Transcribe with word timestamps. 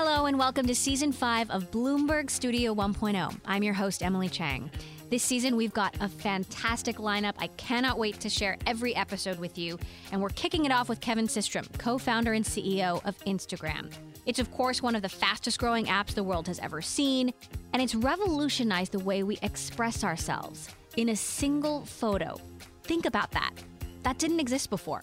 Hello, 0.00 0.26
and 0.26 0.38
welcome 0.38 0.64
to 0.64 0.76
season 0.76 1.10
five 1.10 1.50
of 1.50 1.72
Bloomberg 1.72 2.30
Studio 2.30 2.72
1.0. 2.72 3.40
I'm 3.44 3.64
your 3.64 3.74
host, 3.74 4.00
Emily 4.00 4.28
Chang. 4.28 4.70
This 5.10 5.24
season, 5.24 5.56
we've 5.56 5.72
got 5.72 5.92
a 6.00 6.08
fantastic 6.08 6.98
lineup. 6.98 7.34
I 7.40 7.48
cannot 7.48 7.98
wait 7.98 8.20
to 8.20 8.28
share 8.28 8.58
every 8.64 8.94
episode 8.94 9.40
with 9.40 9.58
you. 9.58 9.76
And 10.12 10.22
we're 10.22 10.28
kicking 10.28 10.66
it 10.66 10.70
off 10.70 10.88
with 10.88 11.00
Kevin 11.00 11.26
Systrom, 11.26 11.66
co 11.80 11.98
founder 11.98 12.34
and 12.34 12.44
CEO 12.44 13.04
of 13.04 13.18
Instagram. 13.24 13.92
It's, 14.24 14.38
of 14.38 14.52
course, 14.52 14.80
one 14.80 14.94
of 14.94 15.02
the 15.02 15.08
fastest 15.08 15.58
growing 15.58 15.86
apps 15.86 16.14
the 16.14 16.22
world 16.22 16.46
has 16.46 16.60
ever 16.60 16.80
seen, 16.80 17.34
and 17.72 17.82
it's 17.82 17.96
revolutionized 17.96 18.92
the 18.92 19.00
way 19.00 19.24
we 19.24 19.36
express 19.42 20.04
ourselves 20.04 20.68
in 20.96 21.08
a 21.08 21.16
single 21.16 21.84
photo. 21.84 22.40
Think 22.84 23.04
about 23.04 23.32
that. 23.32 23.50
That 24.04 24.18
didn't 24.18 24.38
exist 24.38 24.70
before. 24.70 25.02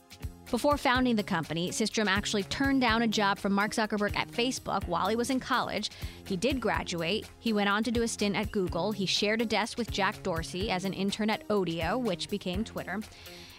Before 0.55 0.77
founding 0.77 1.17
the 1.17 1.21
company, 1.21 1.69
Systrom 1.69 2.07
actually 2.07 2.43
turned 2.43 2.79
down 2.79 3.01
a 3.01 3.09
job 3.09 3.39
from 3.39 3.51
Mark 3.51 3.73
Zuckerberg 3.73 4.15
at 4.15 4.31
Facebook 4.31 4.87
while 4.87 5.09
he 5.09 5.17
was 5.17 5.29
in 5.29 5.37
college. 5.37 5.91
He 6.25 6.37
did 6.37 6.61
graduate. 6.61 7.27
He 7.39 7.51
went 7.51 7.67
on 7.67 7.83
to 7.83 7.91
do 7.91 8.03
a 8.03 8.07
stint 8.07 8.37
at 8.37 8.53
Google. 8.53 8.93
He 8.93 9.05
shared 9.05 9.41
a 9.41 9.45
desk 9.45 9.77
with 9.77 9.91
Jack 9.91 10.23
Dorsey 10.23 10.71
as 10.71 10.85
an 10.85 10.93
intern 10.93 11.29
at 11.29 11.45
Odeo, 11.49 12.01
which 12.01 12.29
became 12.29 12.63
Twitter. 12.63 13.01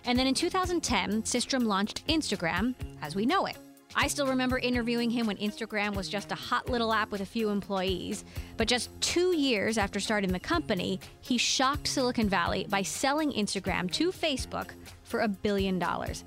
And 0.07 0.19
then 0.19 0.27
in 0.27 0.33
2010, 0.33 1.25
Systrom 1.25 1.67
launched 1.67 2.07
Instagram 2.07 2.75
as 3.03 3.15
we 3.15 3.27
know 3.27 3.45
it. 3.45 3.59
I 3.95 4.09
still 4.09 4.29
remember 4.29 4.57
interviewing 4.57 5.11
him 5.11 5.27
when 5.27 5.37
Instagram 5.37 5.95
was 5.95 6.09
just 6.09 6.33
a 6.33 6.35
hot 6.35 6.71
little 6.71 6.95
app 6.95 7.13
with 7.13 7.21
a 7.21 7.27
few 7.27 7.51
employees. 7.51 8.25
But 8.57 8.69
just 8.69 8.89
two 9.03 9.37
years 9.37 9.77
after 9.77 10.01
starting 10.01 10.33
the 10.33 10.41
company, 10.41 11.01
he 11.21 11.37
shocked 11.37 11.89
Silicon 11.89 12.31
Valley 12.31 12.67
by 12.71 12.81
selling 12.81 13.33
Instagram 13.33 13.91
to 13.93 14.11
Facebook 14.11 14.71
for 15.03 15.21
a 15.21 15.29
billion 15.29 15.79
dollars. 15.79 16.25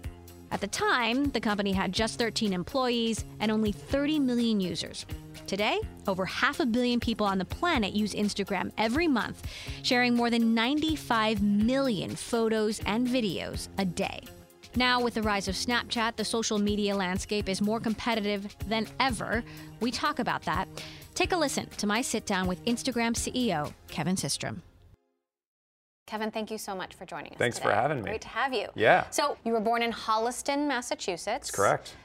At 0.52 0.62
the 0.62 0.68
time, 0.68 1.26
the 1.32 1.40
company 1.40 1.72
had 1.72 1.92
just 1.92 2.18
13 2.18 2.54
employees 2.54 3.26
and 3.40 3.52
only 3.52 3.72
30 3.72 4.20
million 4.20 4.60
users. 4.60 5.06
Today, 5.46 5.80
over 6.08 6.26
half 6.26 6.60
a 6.60 6.66
billion 6.66 7.00
people 7.00 7.26
on 7.26 7.38
the 7.38 7.46
planet 7.46 7.94
use 7.94 8.14
Instagram 8.14 8.72
every 8.78 9.08
month, 9.08 9.48
sharing 9.84 10.16
more 10.16 10.30
than 10.30 10.54
95 10.54 11.42
million 11.42 12.16
photos 12.16 12.80
and 12.86 13.08
videos 13.08 13.70
a 13.78 13.86
day. 13.86 14.22
Now, 14.76 15.02
with 15.02 15.16
the 15.16 15.24
rise 15.24 15.48
of 15.48 15.56
Snapchat, 15.56 16.16
the 16.16 16.26
social 16.26 16.60
media 16.60 16.96
landscape 16.96 17.50
is 17.50 17.62
more 17.62 17.80
competitive 17.80 18.56
than 18.68 18.88
ever. 19.00 19.44
We 19.80 19.92
talk 19.92 20.20
about 20.20 20.44
that. 20.44 20.68
Take 21.16 21.32
a 21.32 21.38
listen 21.38 21.68
to 21.78 21.88
my 21.88 22.02
sit 22.02 22.26
down 22.26 22.48
with 22.48 22.64
Instagram 22.66 23.14
CEO 23.14 23.74
Kevin 23.88 24.16
Systrom. 24.16 24.62
Kevin, 26.10 26.32
thank 26.32 26.50
you 26.50 26.58
so 26.58 26.74
much 26.74 26.96
for 26.96 27.06
joining 27.06 27.34
us. 27.34 27.38
Thanks 27.38 27.58
today. 27.58 27.70
for 27.70 27.76
having 27.76 28.00
me. 28.00 28.04
Great 28.06 28.22
to 28.22 28.28
have 28.30 28.52
you. 28.52 28.68
Yeah. 28.74 29.08
So, 29.12 29.38
you 29.46 29.52
were 29.54 29.60
born 29.60 29.84
in 29.84 29.92
Holliston, 29.92 30.68
Massachusetts. 30.68 31.26
That's 31.26 31.52
correct. 31.52 31.96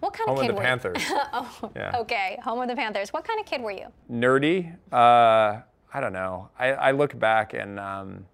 What 0.00 0.12
kind 0.12 0.28
of 0.28 0.36
kid? 0.36 0.42
Home 0.42 0.50
of 0.50 0.56
the 0.56 0.60
were 0.60 0.66
Panthers. 0.66 1.08
you? 1.08 1.18
oh, 1.32 1.70
Yeah. 1.74 1.96
okay. 2.00 2.38
Home 2.44 2.60
of 2.60 2.68
the 2.68 2.76
Panthers. 2.76 3.14
What 3.14 3.24
kind 3.24 3.40
of 3.40 3.46
kid 3.46 3.62
were 3.62 3.70
you? 3.70 3.86
Nerdy. 4.12 4.76
Uh, 4.92 5.62
I 5.94 6.00
don't 6.00 6.12
know. 6.12 6.50
I, 6.58 6.72
I 6.72 6.90
look 6.90 7.18
back 7.18 7.54
and 7.54 7.80
um, 7.80 8.26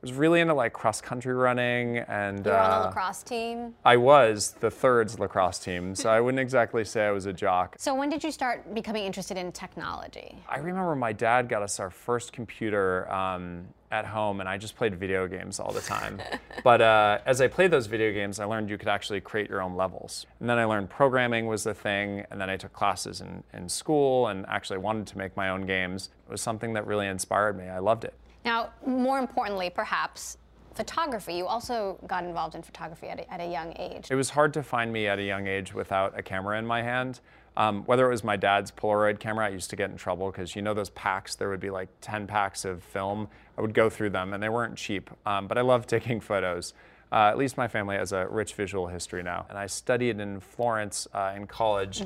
was 0.00 0.12
really 0.12 0.40
into 0.40 0.54
like 0.54 0.72
cross 0.72 1.00
country 1.00 1.34
running 1.34 1.98
and 1.98 2.44
You 2.44 2.52
were 2.52 2.58
on 2.58 2.70
a 2.70 2.74
uh, 2.74 2.86
lacrosse 2.86 3.22
team. 3.22 3.74
I 3.84 3.96
was 3.96 4.52
the 4.60 4.70
thirds 4.70 5.18
lacrosse 5.18 5.58
team, 5.58 5.94
so 5.94 6.10
I 6.10 6.20
wouldn't 6.22 6.40
exactly 6.40 6.84
say 6.84 7.06
I 7.06 7.10
was 7.10 7.26
a 7.26 7.32
jock. 7.32 7.76
So, 7.78 7.94
when 7.94 8.08
did 8.08 8.24
you 8.24 8.30
start 8.30 8.74
becoming 8.74 9.04
interested 9.04 9.36
in 9.36 9.52
technology? 9.52 10.38
I 10.48 10.58
remember 10.58 10.96
my 10.96 11.12
dad 11.12 11.48
got 11.48 11.62
us 11.62 11.78
our 11.80 11.90
first 11.90 12.32
computer 12.32 13.10
um, 13.12 13.66
at 13.90 14.06
home, 14.06 14.40
and 14.40 14.48
I 14.48 14.56
just 14.56 14.76
played 14.76 14.94
video 14.94 15.26
games 15.26 15.58
all 15.58 15.72
the 15.72 15.80
time. 15.80 16.20
but 16.64 16.80
uh, 16.80 17.18
as 17.26 17.40
I 17.40 17.48
played 17.48 17.70
those 17.70 17.86
video 17.86 18.12
games, 18.12 18.38
I 18.40 18.44
learned 18.44 18.70
you 18.70 18.78
could 18.78 18.88
actually 18.88 19.20
create 19.20 19.50
your 19.50 19.60
own 19.60 19.74
levels. 19.74 20.26
And 20.38 20.48
then 20.48 20.58
I 20.58 20.64
learned 20.64 20.88
programming 20.90 21.46
was 21.46 21.64
the 21.64 21.74
thing, 21.74 22.24
and 22.30 22.40
then 22.40 22.48
I 22.48 22.56
took 22.56 22.72
classes 22.72 23.20
in, 23.20 23.42
in 23.52 23.68
school 23.68 24.28
and 24.28 24.46
actually 24.48 24.78
wanted 24.78 25.06
to 25.08 25.18
make 25.18 25.36
my 25.36 25.50
own 25.50 25.66
games. 25.66 26.10
It 26.26 26.30
was 26.30 26.40
something 26.40 26.72
that 26.74 26.86
really 26.86 27.08
inspired 27.08 27.58
me. 27.58 27.68
I 27.68 27.80
loved 27.80 28.04
it. 28.04 28.14
Now, 28.44 28.70
more 28.86 29.18
importantly, 29.18 29.70
perhaps, 29.70 30.38
photography. 30.74 31.34
You 31.34 31.46
also 31.46 31.98
got 32.06 32.24
involved 32.24 32.54
in 32.54 32.62
photography 32.62 33.08
at 33.08 33.20
a, 33.20 33.32
at 33.32 33.40
a 33.40 33.46
young 33.46 33.74
age. 33.78 34.08
It 34.10 34.14
was 34.14 34.30
hard 34.30 34.54
to 34.54 34.62
find 34.62 34.92
me 34.92 35.06
at 35.06 35.18
a 35.18 35.22
young 35.22 35.46
age 35.46 35.74
without 35.74 36.18
a 36.18 36.22
camera 36.22 36.58
in 36.58 36.66
my 36.66 36.82
hand. 36.82 37.20
Um, 37.56 37.82
whether 37.84 38.06
it 38.06 38.10
was 38.10 38.24
my 38.24 38.36
dad's 38.36 38.70
Polaroid 38.70 39.18
camera, 39.18 39.46
I 39.46 39.48
used 39.50 39.70
to 39.70 39.76
get 39.76 39.90
in 39.90 39.96
trouble 39.96 40.30
because 40.30 40.54
you 40.54 40.62
know 40.62 40.72
those 40.72 40.90
packs, 40.90 41.34
there 41.34 41.50
would 41.50 41.60
be 41.60 41.70
like 41.70 41.88
10 42.00 42.26
packs 42.26 42.64
of 42.64 42.82
film. 42.82 43.28
I 43.58 43.60
would 43.60 43.74
go 43.74 43.90
through 43.90 44.10
them 44.10 44.32
and 44.32 44.42
they 44.42 44.48
weren't 44.48 44.76
cheap, 44.76 45.10
um, 45.26 45.46
but 45.46 45.58
I 45.58 45.62
love 45.62 45.86
taking 45.96 46.20
photos. 46.20 46.72
Uh, 47.12 47.28
at 47.28 47.36
least 47.36 47.56
my 47.56 47.66
family 47.66 47.96
has 47.96 48.12
a 48.12 48.26
rich 48.28 48.54
visual 48.54 48.86
history 48.86 49.22
now. 49.22 49.44
And 49.48 49.58
I 49.58 49.66
studied 49.66 50.20
in 50.20 50.38
Florence 50.38 51.08
uh, 51.12 51.32
in 51.34 51.48
college 51.48 52.02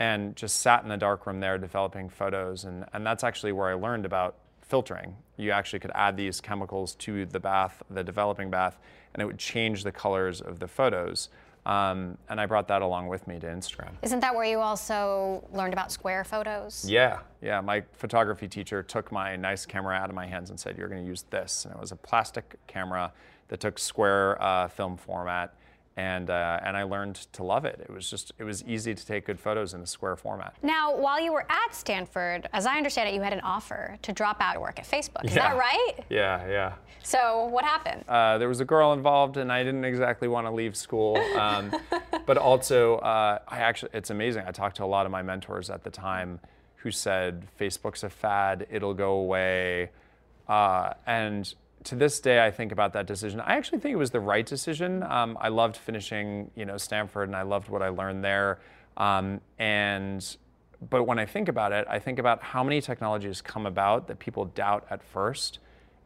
and 0.00 0.34
just 0.36 0.60
sat 0.60 0.82
in 0.82 0.88
the 0.88 0.96
darkroom 0.96 1.40
there 1.40 1.58
developing 1.58 2.08
photos. 2.08 2.64
And, 2.64 2.86
and 2.94 3.04
that's 3.04 3.24
actually 3.24 3.52
where 3.52 3.68
I 3.68 3.74
learned 3.74 4.06
about 4.06 4.36
filtering. 4.68 5.16
You 5.36 5.50
actually 5.50 5.80
could 5.80 5.92
add 5.94 6.16
these 6.16 6.40
chemicals 6.40 6.94
to 6.96 7.24
the 7.26 7.40
bath, 7.40 7.82
the 7.90 8.04
developing 8.04 8.50
bath, 8.50 8.78
and 9.14 9.22
it 9.22 9.26
would 9.26 9.38
change 9.38 9.82
the 9.82 9.92
colors 9.92 10.40
of 10.40 10.58
the 10.58 10.68
photos. 10.68 11.30
Um, 11.66 12.16
and 12.28 12.40
I 12.40 12.46
brought 12.46 12.68
that 12.68 12.80
along 12.80 13.08
with 13.08 13.26
me 13.26 13.38
to 13.40 13.46
Instagram. 13.46 13.90
Isn't 14.02 14.20
that 14.20 14.34
where 14.34 14.44
you 14.44 14.60
also 14.60 15.44
learned 15.52 15.74
about 15.74 15.92
square 15.92 16.24
photos? 16.24 16.88
Yeah, 16.88 17.18
yeah. 17.42 17.60
My 17.60 17.82
photography 17.92 18.48
teacher 18.48 18.82
took 18.82 19.12
my 19.12 19.36
nice 19.36 19.66
camera 19.66 19.94
out 19.94 20.08
of 20.08 20.14
my 20.14 20.26
hands 20.26 20.50
and 20.50 20.58
said, 20.58 20.78
"You're 20.78 20.88
going 20.88 21.02
to 21.02 21.06
use 21.06 21.24
this." 21.30 21.64
And 21.64 21.74
it 21.74 21.80
was 21.80 21.92
a 21.92 21.96
plastic 21.96 22.56
camera 22.66 23.12
that 23.48 23.60
took 23.60 23.78
square 23.78 24.40
uh, 24.42 24.68
film 24.68 24.96
format, 24.96 25.54
and 25.98 26.30
uh, 26.30 26.60
and 26.62 26.76
I 26.76 26.84
learned 26.84 27.16
to 27.32 27.42
love 27.42 27.64
it. 27.64 27.80
It 27.82 27.90
was 27.92 28.08
just 28.08 28.30
it 28.38 28.44
was 28.44 28.62
easy 28.64 28.94
to 28.94 29.04
take 29.04 29.26
good 29.26 29.40
photos 29.40 29.74
in 29.74 29.80
a 29.80 29.86
square 29.86 30.14
format. 30.14 30.54
Now, 30.62 30.96
while 30.96 31.20
you 31.20 31.32
were 31.32 31.44
at 31.50 31.74
Stanford, 31.74 32.48
as 32.52 32.66
I 32.66 32.76
understand 32.76 33.08
it, 33.08 33.14
you 33.16 33.20
had 33.22 33.32
an 33.32 33.40
offer 33.40 33.98
to 34.02 34.12
drop 34.12 34.40
out 34.40 34.54
and 34.54 34.62
work 34.62 34.78
at 34.78 34.86
Facebook. 34.86 35.24
Is 35.24 35.34
Yeah. 35.34 35.48
that 35.50 35.58
right? 35.58 35.94
Yeah, 36.08 36.46
yeah. 36.48 36.72
So, 37.02 37.46
what 37.46 37.64
happened? 37.64 38.04
Uh, 38.08 38.38
there 38.38 38.48
was 38.48 38.60
a 38.60 38.64
girl 38.64 38.92
involved, 38.92 39.38
and 39.38 39.50
I 39.52 39.64
didn't 39.64 39.84
exactly 39.84 40.28
want 40.28 40.46
to 40.46 40.52
leave 40.52 40.76
school. 40.76 41.16
Um, 41.36 41.72
but 42.26 42.36
also, 42.38 42.98
uh, 42.98 43.40
I 43.48 43.58
actually, 43.58 43.90
it's 43.92 44.10
amazing. 44.10 44.44
I 44.46 44.52
talked 44.52 44.76
to 44.76 44.84
a 44.84 44.86
lot 44.86 45.04
of 45.04 45.10
my 45.10 45.22
mentors 45.22 45.68
at 45.68 45.82
the 45.82 45.90
time 45.90 46.38
who 46.76 46.92
said, 46.92 47.48
Facebook's 47.58 48.04
a 48.04 48.10
fad, 48.10 48.68
it'll 48.70 48.94
go 48.94 49.14
away. 49.14 49.90
Uh, 50.48 50.92
and 51.06 51.54
to 51.88 51.94
this 51.94 52.20
day, 52.20 52.44
I 52.44 52.50
think 52.50 52.70
about 52.70 52.92
that 52.92 53.06
decision. 53.06 53.40
I 53.40 53.54
actually 53.56 53.78
think 53.78 53.94
it 53.94 53.98
was 53.98 54.10
the 54.10 54.20
right 54.20 54.44
decision. 54.44 55.02
Um, 55.02 55.38
I 55.40 55.48
loved 55.48 55.76
finishing, 55.76 56.50
you 56.54 56.66
know, 56.66 56.76
Stanford, 56.76 57.28
and 57.28 57.36
I 57.36 57.42
loved 57.42 57.70
what 57.70 57.80
I 57.80 57.88
learned 57.88 58.22
there. 58.22 58.58
Um, 58.98 59.40
and 59.58 60.36
but 60.90 61.04
when 61.04 61.18
I 61.18 61.24
think 61.24 61.48
about 61.48 61.72
it, 61.72 61.86
I 61.88 61.98
think 61.98 62.18
about 62.18 62.42
how 62.42 62.62
many 62.62 62.80
technologies 62.82 63.40
come 63.40 63.64
about 63.64 64.06
that 64.08 64.18
people 64.18 64.44
doubt 64.44 64.86
at 64.90 65.02
first. 65.02 65.60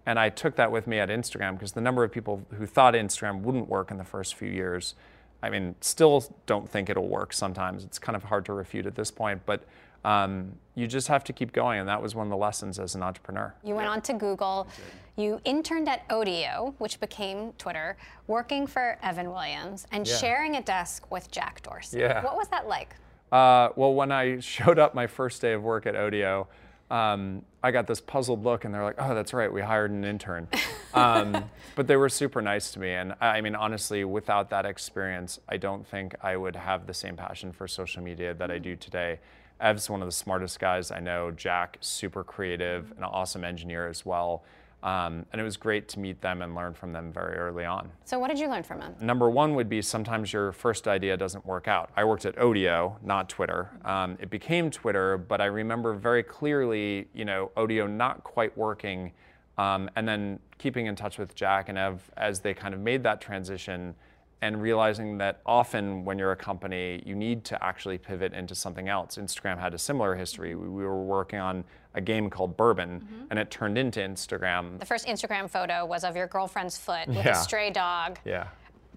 And 0.07 0.19
I 0.19 0.31
took 0.31 0.57
that 0.57 0.71
with 0.71 0.87
me 0.87 0.99
at 0.99 1.09
Instagram 1.09 1.55
because 1.55 1.73
the 1.73 1.81
number 1.81 2.05
of 2.05 2.13
people 2.13 2.47
who 2.57 2.65
thought 2.65 2.95
Instagram 2.95 3.41
wouldn't 3.43 3.69
work 3.69 3.91
in 3.91 3.99
the 3.99 4.05
first 4.05 4.37
few 4.37 4.49
years, 4.49 4.95
I 5.43 5.51
mean, 5.51 5.75
still 5.81 6.25
don't 6.47 6.69
think 6.69 6.91
it'll 6.91 7.09
work 7.09 7.33
sometimes. 7.33 7.85
It's 7.85 7.99
kind 7.99 8.15
of 8.15 8.23
hard 8.25 8.45
to 8.47 8.53
refute 8.53 8.87
at 8.87 8.95
this 8.95 9.11
point, 9.11 9.43
but 9.45 9.65
um, 10.05 10.53
you 10.75 10.87
just 10.87 11.09
have 11.09 11.25
to 11.25 11.33
keep 11.33 11.53
going. 11.53 11.81
And 11.81 11.89
that 11.89 12.01
was 12.01 12.15
one 12.15 12.27
of 12.27 12.31
the 12.31 12.37
lessons 12.37 12.79
as 12.79 12.95
an 12.95 13.03
entrepreneur. 13.03 13.53
You 13.65 13.75
went 13.75 13.89
on 13.89 14.01
to 14.03 14.15
Google. 14.15 14.69
You 15.17 15.41
interned 15.45 15.89
at 15.89 16.09
Odeo, 16.09 16.75
which 16.79 16.99
became 16.99 17.53
Twitter, 17.59 17.97
working 18.27 18.67
for 18.67 18.99
Evan 19.03 19.31
Williams 19.31 19.87
and 19.93 20.07
Yeah. 20.07 20.17
sharing 20.17 20.57
a 20.57 20.63
desk 20.63 21.11
with 21.11 21.31
Jack 21.31 21.63
Dorsey. 21.63 21.99
Yeah. 22.01 22.23
What 22.25 22.37
was 22.37 22.49
that 22.49 22.67
like? 22.67 22.97
Uh, 23.31 23.71
well, 23.77 23.93
when 23.95 24.11
I 24.11 24.41
showed 24.41 24.79
up 24.79 24.95
my 24.95 25.07
first 25.07 25.43
day 25.43 25.53
of 25.53 25.63
work 25.63 25.87
at 25.87 25.95
Odeo, 25.95 26.47
um, 26.91 27.45
I 27.63 27.71
got 27.71 27.87
this 27.87 28.01
puzzled 28.01 28.43
look, 28.45 28.65
and 28.67 28.75
they're 28.75 28.85
like, 28.85 28.97
"Oh, 28.99 29.15
that's 29.15 29.33
right, 29.33 29.51
we 29.51 29.63
hired 29.63 29.91
an 29.91 30.05
intern." 30.05 30.49
Um, 30.95 31.49
but 31.75 31.87
they 31.87 31.97
were 31.97 32.11
super 32.11 32.43
nice 32.43 32.71
to 32.73 32.79
me, 32.79 32.93
and 32.93 33.15
I 33.19 33.39
I 33.39 33.41
mean, 33.41 33.55
honestly, 33.55 34.05
without 34.05 34.51
that 34.51 34.67
experience, 34.67 35.41
I 35.49 35.57
don't 35.57 35.87
think 35.87 36.15
I 36.23 36.37
would 36.37 36.55
have 36.55 36.87
the 36.87 36.93
same 36.93 37.17
passion 37.17 37.51
for 37.51 37.67
social 37.67 38.03
media 38.03 38.35
that 38.35 38.51
I 38.51 38.59
do 38.59 38.77
today. 38.77 39.21
Ev's 39.59 39.89
one 39.89 40.03
of 40.03 40.07
the 40.07 40.13
smartest 40.13 40.61
guys 40.61 40.91
I 40.91 41.01
know. 41.01 41.31
Jack, 41.31 41.79
super 41.81 42.23
creative, 42.23 42.93
an 42.99 43.05
awesome 43.05 43.43
engineer 43.43 43.89
as 43.89 44.05
well. 44.05 44.45
Um, 44.83 45.25
and 45.33 45.41
it 45.41 45.45
was 45.45 45.57
great 45.57 45.89
to 45.91 46.01
meet 46.01 46.21
them 46.21 46.43
and 46.43 46.57
learn 46.57 46.75
from 46.75 46.93
them 46.93 47.13
very 47.13 47.37
early 47.37 47.65
on. 47.65 47.91
So, 48.05 48.19
what 48.19 48.29
did 48.29 48.41
you 48.41 48.49
learn 48.49 48.65
from 48.65 48.81
them? 48.81 48.97
Number 49.01 49.31
one 49.31 49.55
would 49.55 49.69
be 49.69 49.81
sometimes 49.81 50.33
your 50.33 50.51
first 50.51 50.89
idea 50.89 51.17
doesn't 51.17 51.47
work 51.47 51.69
out. 51.69 51.91
I 51.97 52.05
worked 52.05 52.27
at 52.27 52.35
Odeo, 52.37 52.97
not 53.03 53.29
Twitter. 53.29 53.71
Um, 53.85 54.19
it 54.21 54.29
became 54.29 54.71
Twitter, 54.71 55.19
but 55.19 55.41
I 55.41 55.47
remember 55.47 55.95
very 55.95 56.25
clearly, 56.25 57.09
you 57.15 57.25
know, 57.25 57.53
Odeo 57.57 57.89
not 57.89 58.25
quite 58.25 58.57
working, 58.59 59.13
um, 59.57 59.89
and 59.95 60.09
then 60.09 60.41
keeping 60.59 60.87
in 60.87 60.97
touch 60.97 61.17
with 61.17 61.35
Jack 61.37 61.69
and 61.69 61.79
Ev 61.79 62.11
as 62.17 62.41
they 62.41 62.53
kind 62.53 62.75
of 62.75 62.81
made 62.81 63.05
that 63.05 63.21
transition 63.21 63.95
and 64.43 64.61
realizing 64.61 65.19
that 65.19 65.41
often 65.47 66.05
when 66.05 66.19
you're 66.19 66.33
a 66.33 66.37
company, 66.37 67.01
you 67.07 67.15
need 67.15 67.45
to 67.45 67.65
actually 67.65 67.97
pivot 67.97 68.35
into 68.35 68.57
something 68.57 68.89
else. 68.89 69.17
Instagram 69.17 69.59
had 69.59 69.73
a 69.73 69.79
similar 69.79 70.17
history. 70.17 70.57
We, 70.57 70.69
we 70.69 70.85
were 70.85 71.05
working 71.05 71.39
on 71.39 71.65
a 71.95 72.01
game 72.01 72.29
called 72.29 72.57
Burbn, 72.57 73.01
mm-hmm. 73.01 73.25
and 73.31 73.39
it 73.39 73.53
turned 73.53 73.79
into 73.79 74.01
Instagram. 74.01 74.81
The 74.81 74.87
first 74.87 75.07
Instagram 75.07 75.49
photo 75.49 75.87
was 75.87 76.03
of 76.03 76.17
your 76.17 76.27
girlfriend's 76.27 76.77
foot 76.77 77.07
with 77.07 77.25
yeah. 77.25 77.41
a 77.41 77.43
stray 77.43 77.71
dog. 77.71 78.19
Yeah. 78.25 78.49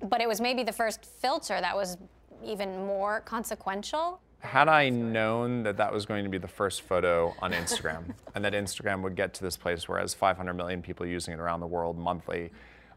But 0.02 0.20
it 0.20 0.28
was 0.28 0.42
maybe 0.42 0.64
the 0.64 0.74
first 0.74 1.06
filter 1.06 1.62
that 1.62 1.76
was 1.76 1.98
even 2.44 2.86
more 2.86 3.22
consequential. 3.22 4.20
Had 4.40 4.68
I 4.68 4.90
known 4.90 5.64
that 5.64 5.78
that 5.78 5.94
was 5.94 6.06
going 6.06 6.24
to 6.24 6.30
be 6.30 6.38
the 6.38 6.48
first 6.48 6.82
photo 6.82 7.36
on 7.40 7.52
Instagram 7.52 8.14
and 8.36 8.44
that 8.44 8.54
Instagram 8.54 9.02
would 9.04 9.16
get 9.16 9.34
to 9.36 9.44
this 9.44 9.58
place 9.58 9.88
where 9.88 10.00
it 10.00 10.02
has 10.02 10.14
500 10.16 10.54
million 10.56 10.82
people 10.82 11.06
using 11.06 11.34
it 11.36 11.40
around 11.40 11.60
the 11.60 11.68
world 11.68 11.98
monthly, 11.98 12.52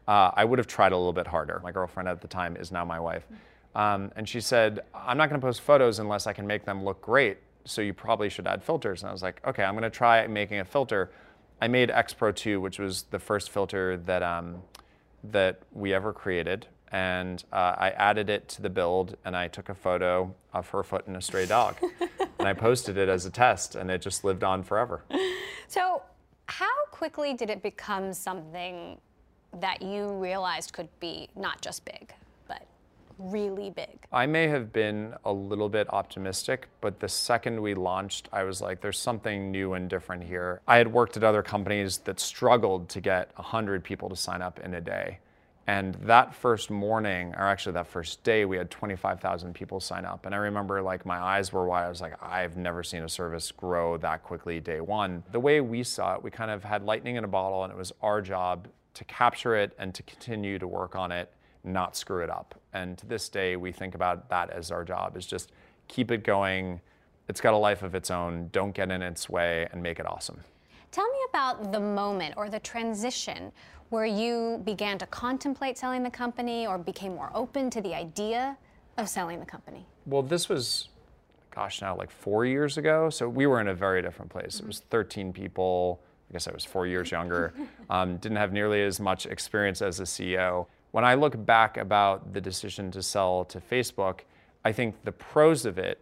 uh, 0.09 0.31
I 0.33 0.43
would 0.43 0.57
have 0.57 0.65
tried 0.65 0.91
a 0.91 0.97
little 0.97 1.13
bit 1.13 1.27
harder. 1.27 1.61
My 1.63 1.71
girlfriend 1.71 2.09
at 2.09 2.19
the 2.19 2.27
time 2.27 2.57
is 2.57 2.71
now 2.71 2.83
my 2.83 2.99
wife. 2.99 3.27
Um, 3.75 4.11
and 4.15 4.27
she 4.27 4.41
said, 4.41 4.79
I'm 4.95 5.17
not 5.17 5.29
going 5.29 5.39
to 5.39 5.45
post 5.45 5.61
photos 5.61 5.99
unless 5.99 6.25
I 6.25 6.33
can 6.33 6.47
make 6.47 6.65
them 6.65 6.83
look 6.83 6.99
great. 6.99 7.37
So 7.65 7.81
you 7.81 7.93
probably 7.93 8.27
should 8.27 8.47
add 8.47 8.63
filters. 8.63 9.03
And 9.03 9.09
I 9.09 9.11
was 9.11 9.21
like, 9.21 9.39
okay, 9.45 9.63
I'm 9.63 9.75
going 9.75 9.83
to 9.83 9.91
try 9.91 10.25
making 10.25 10.61
a 10.61 10.65
filter. 10.65 11.11
I 11.61 11.67
made 11.67 11.91
X 11.91 12.11
Pro 12.15 12.31
2, 12.31 12.59
which 12.59 12.79
was 12.79 13.03
the 13.03 13.19
first 13.19 13.51
filter 13.51 13.97
that, 13.97 14.23
um, 14.23 14.63
that 15.25 15.59
we 15.73 15.93
ever 15.93 16.11
created. 16.11 16.65
And 16.91 17.43
uh, 17.53 17.75
I 17.77 17.91
added 17.91 18.31
it 18.31 18.49
to 18.49 18.63
the 18.63 18.69
build 18.69 19.15
and 19.25 19.37
I 19.37 19.47
took 19.47 19.69
a 19.69 19.75
photo 19.75 20.33
of 20.53 20.67
her 20.69 20.81
foot 20.81 21.05
and 21.05 21.17
a 21.17 21.21
stray 21.21 21.45
dog. 21.45 21.75
and 22.39 22.47
I 22.47 22.53
posted 22.53 22.97
it 22.97 23.09
as 23.09 23.27
a 23.27 23.29
test 23.29 23.75
and 23.75 23.91
it 23.91 24.01
just 24.01 24.23
lived 24.23 24.43
on 24.43 24.63
forever. 24.63 25.03
So, 25.67 26.01
how 26.47 26.85
quickly 26.89 27.35
did 27.35 27.51
it 27.51 27.61
become 27.61 28.11
something 28.11 28.97
that 29.59 29.81
you 29.81 30.09
realized 30.13 30.73
could 30.73 30.89
be 30.99 31.29
not 31.35 31.61
just 31.61 31.85
big, 31.85 32.13
but 32.47 32.65
really 33.17 33.69
big? 33.69 34.05
I 34.11 34.25
may 34.25 34.47
have 34.47 34.71
been 34.71 35.13
a 35.25 35.31
little 35.31 35.69
bit 35.69 35.91
optimistic, 35.93 36.67
but 36.81 36.99
the 36.99 37.09
second 37.09 37.61
we 37.61 37.73
launched, 37.73 38.29
I 38.31 38.43
was 38.43 38.61
like, 38.61 38.81
there's 38.81 38.99
something 38.99 39.51
new 39.51 39.73
and 39.73 39.89
different 39.89 40.23
here. 40.23 40.61
I 40.67 40.77
had 40.77 40.91
worked 40.91 41.17
at 41.17 41.23
other 41.23 41.43
companies 41.43 41.99
that 41.99 42.19
struggled 42.19 42.89
to 42.89 43.01
get 43.01 43.31
100 43.35 43.83
people 43.83 44.09
to 44.09 44.15
sign 44.15 44.41
up 44.41 44.59
in 44.59 44.73
a 44.73 44.81
day. 44.81 45.19
And 45.67 45.93
that 46.01 46.33
first 46.33 46.71
morning, 46.71 47.35
or 47.35 47.43
actually 47.43 47.73
that 47.73 47.85
first 47.85 48.23
day, 48.23 48.43
we 48.43 48.57
had 48.57 48.71
25,000 48.71 49.53
people 49.53 49.79
sign 49.79 50.03
up. 50.03 50.25
And 50.25 50.33
I 50.33 50.39
remember 50.39 50.81
like 50.81 51.05
my 51.05 51.19
eyes 51.19 51.53
were 51.53 51.67
wide. 51.67 51.85
I 51.85 51.89
was 51.89 52.01
like, 52.01 52.15
I've 52.23 52.57
never 52.57 52.81
seen 52.81 53.03
a 53.03 53.09
service 53.09 53.51
grow 53.51 53.95
that 53.97 54.23
quickly 54.23 54.59
day 54.59 54.81
one. 54.81 55.21
The 55.31 55.39
way 55.39 55.61
we 55.61 55.83
saw 55.83 56.15
it, 56.15 56.23
we 56.23 56.31
kind 56.31 56.49
of 56.49 56.63
had 56.63 56.85
lightning 56.85 57.17
in 57.17 57.23
a 57.23 57.27
bottle, 57.27 57.63
and 57.63 57.71
it 57.71 57.77
was 57.77 57.93
our 58.01 58.19
job 58.19 58.67
to 58.93 59.03
capture 59.05 59.55
it 59.55 59.75
and 59.79 59.93
to 59.95 60.03
continue 60.03 60.59
to 60.59 60.67
work 60.67 60.95
on 60.95 61.11
it, 61.11 61.31
not 61.63 61.95
screw 61.95 62.23
it 62.23 62.29
up. 62.29 62.59
And 62.73 62.97
to 62.97 63.05
this 63.05 63.29
day, 63.29 63.55
we 63.55 63.71
think 63.71 63.95
about 63.95 64.29
that 64.29 64.49
as 64.49 64.71
our 64.71 64.83
job 64.83 65.17
is 65.17 65.25
just 65.25 65.51
keep 65.87 66.11
it 66.11 66.23
going. 66.23 66.81
It's 67.27 67.41
got 67.41 67.53
a 67.53 67.57
life 67.57 67.83
of 67.83 67.95
its 67.95 68.09
own. 68.09 68.49
Don't 68.51 68.73
get 68.73 68.91
in 68.91 69.01
its 69.01 69.29
way 69.29 69.67
and 69.71 69.81
make 69.83 69.99
it 69.99 70.05
awesome. 70.05 70.39
Tell 70.91 71.07
me 71.09 71.19
about 71.29 71.71
the 71.71 71.79
moment 71.79 72.33
or 72.37 72.49
the 72.49 72.59
transition 72.59 73.51
where 73.89 74.05
you 74.05 74.61
began 74.65 74.97
to 74.99 75.05
contemplate 75.07 75.77
selling 75.77 76.03
the 76.03 76.09
company 76.09 76.65
or 76.65 76.77
became 76.77 77.15
more 77.15 77.31
open 77.33 77.69
to 77.71 77.81
the 77.81 77.93
idea 77.93 78.57
of 78.97 79.09
selling 79.09 79.39
the 79.39 79.45
company. 79.45 79.85
Well, 80.05 80.21
this 80.21 80.49
was, 80.49 80.89
gosh, 81.53 81.81
now 81.81 81.95
like 81.95 82.11
four 82.11 82.45
years 82.45 82.77
ago. 82.77 83.09
So 83.09 83.27
we 83.27 83.47
were 83.47 83.61
in 83.61 83.67
a 83.67 83.73
very 83.73 84.01
different 84.01 84.31
place. 84.31 84.57
Mm-hmm. 84.57 84.65
It 84.65 84.67
was 84.67 84.79
13 84.89 85.33
people 85.33 86.01
I 86.29 86.33
guess 86.33 86.47
I 86.47 86.51
was 86.51 86.65
four 86.65 86.85
years 86.85 87.11
younger, 87.11 87.53
um, 87.89 88.17
didn't 88.17 88.37
have 88.37 88.53
nearly 88.53 88.83
as 88.83 88.99
much 88.99 89.25
experience 89.25 89.81
as 89.81 89.99
a 89.99 90.03
CEO. 90.03 90.67
When 90.91 91.05
I 91.05 91.15
look 91.15 91.45
back 91.45 91.77
about 91.77 92.33
the 92.33 92.41
decision 92.41 92.91
to 92.91 93.03
sell 93.03 93.45
to 93.45 93.59
Facebook, 93.59 94.21
I 94.65 94.71
think 94.71 95.03
the 95.03 95.11
pros 95.11 95.65
of 95.65 95.77
it 95.77 95.99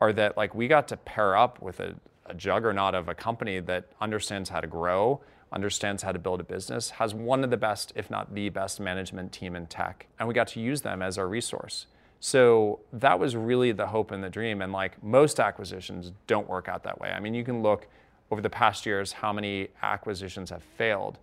are 0.00 0.12
that 0.14 0.36
like 0.36 0.54
we 0.54 0.68
got 0.68 0.88
to 0.88 0.96
pair 0.96 1.36
up 1.36 1.60
with 1.60 1.80
a, 1.80 1.94
a 2.26 2.34
juggernaut 2.34 2.94
of 2.94 3.08
a 3.08 3.14
company 3.14 3.60
that 3.60 3.86
understands 4.00 4.48
how 4.48 4.60
to 4.60 4.66
grow, 4.66 5.20
understands 5.52 6.02
how 6.02 6.12
to 6.12 6.18
build 6.18 6.40
a 6.40 6.44
business, 6.44 6.90
has 6.90 7.14
one 7.14 7.44
of 7.44 7.50
the 7.50 7.56
best, 7.56 7.92
if 7.94 8.10
not 8.10 8.34
the 8.34 8.48
best, 8.48 8.80
management 8.80 9.32
team 9.32 9.56
in 9.56 9.66
tech, 9.66 10.06
and 10.18 10.26
we 10.26 10.34
got 10.34 10.48
to 10.48 10.60
use 10.60 10.82
them 10.82 11.02
as 11.02 11.18
our 11.18 11.28
resource. 11.28 11.86
So 12.20 12.80
that 12.92 13.18
was 13.18 13.34
really 13.34 13.72
the 13.72 13.86
hope 13.86 14.10
and 14.10 14.22
the 14.22 14.28
dream. 14.28 14.60
And 14.60 14.72
like 14.72 15.02
most 15.02 15.40
acquisitions 15.40 16.12
don't 16.26 16.48
work 16.48 16.68
out 16.68 16.84
that 16.84 17.00
way. 17.00 17.10
I 17.10 17.18
mean, 17.18 17.32
you 17.32 17.42
can 17.42 17.62
look 17.62 17.88
over 18.30 18.40
the 18.40 18.50
past 18.50 18.86
years 18.86 19.12
how 19.12 19.32
many 19.32 19.68
acquisitions 19.82 20.50
have 20.50 20.62
failed. 20.62 21.18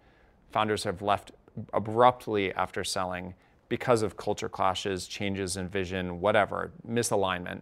Founders 0.51 0.83
have 0.83 1.01
left 1.01 1.31
abruptly 1.73 2.53
after 2.53 2.83
selling 2.83 3.33
because 3.69 4.01
of 4.01 4.15
culture 4.15 4.49
clashes, 4.49 5.07
changes 5.07 5.57
in 5.57 5.67
vision, 5.67 6.21
whatever, 6.21 6.71
misalignment. 6.87 7.61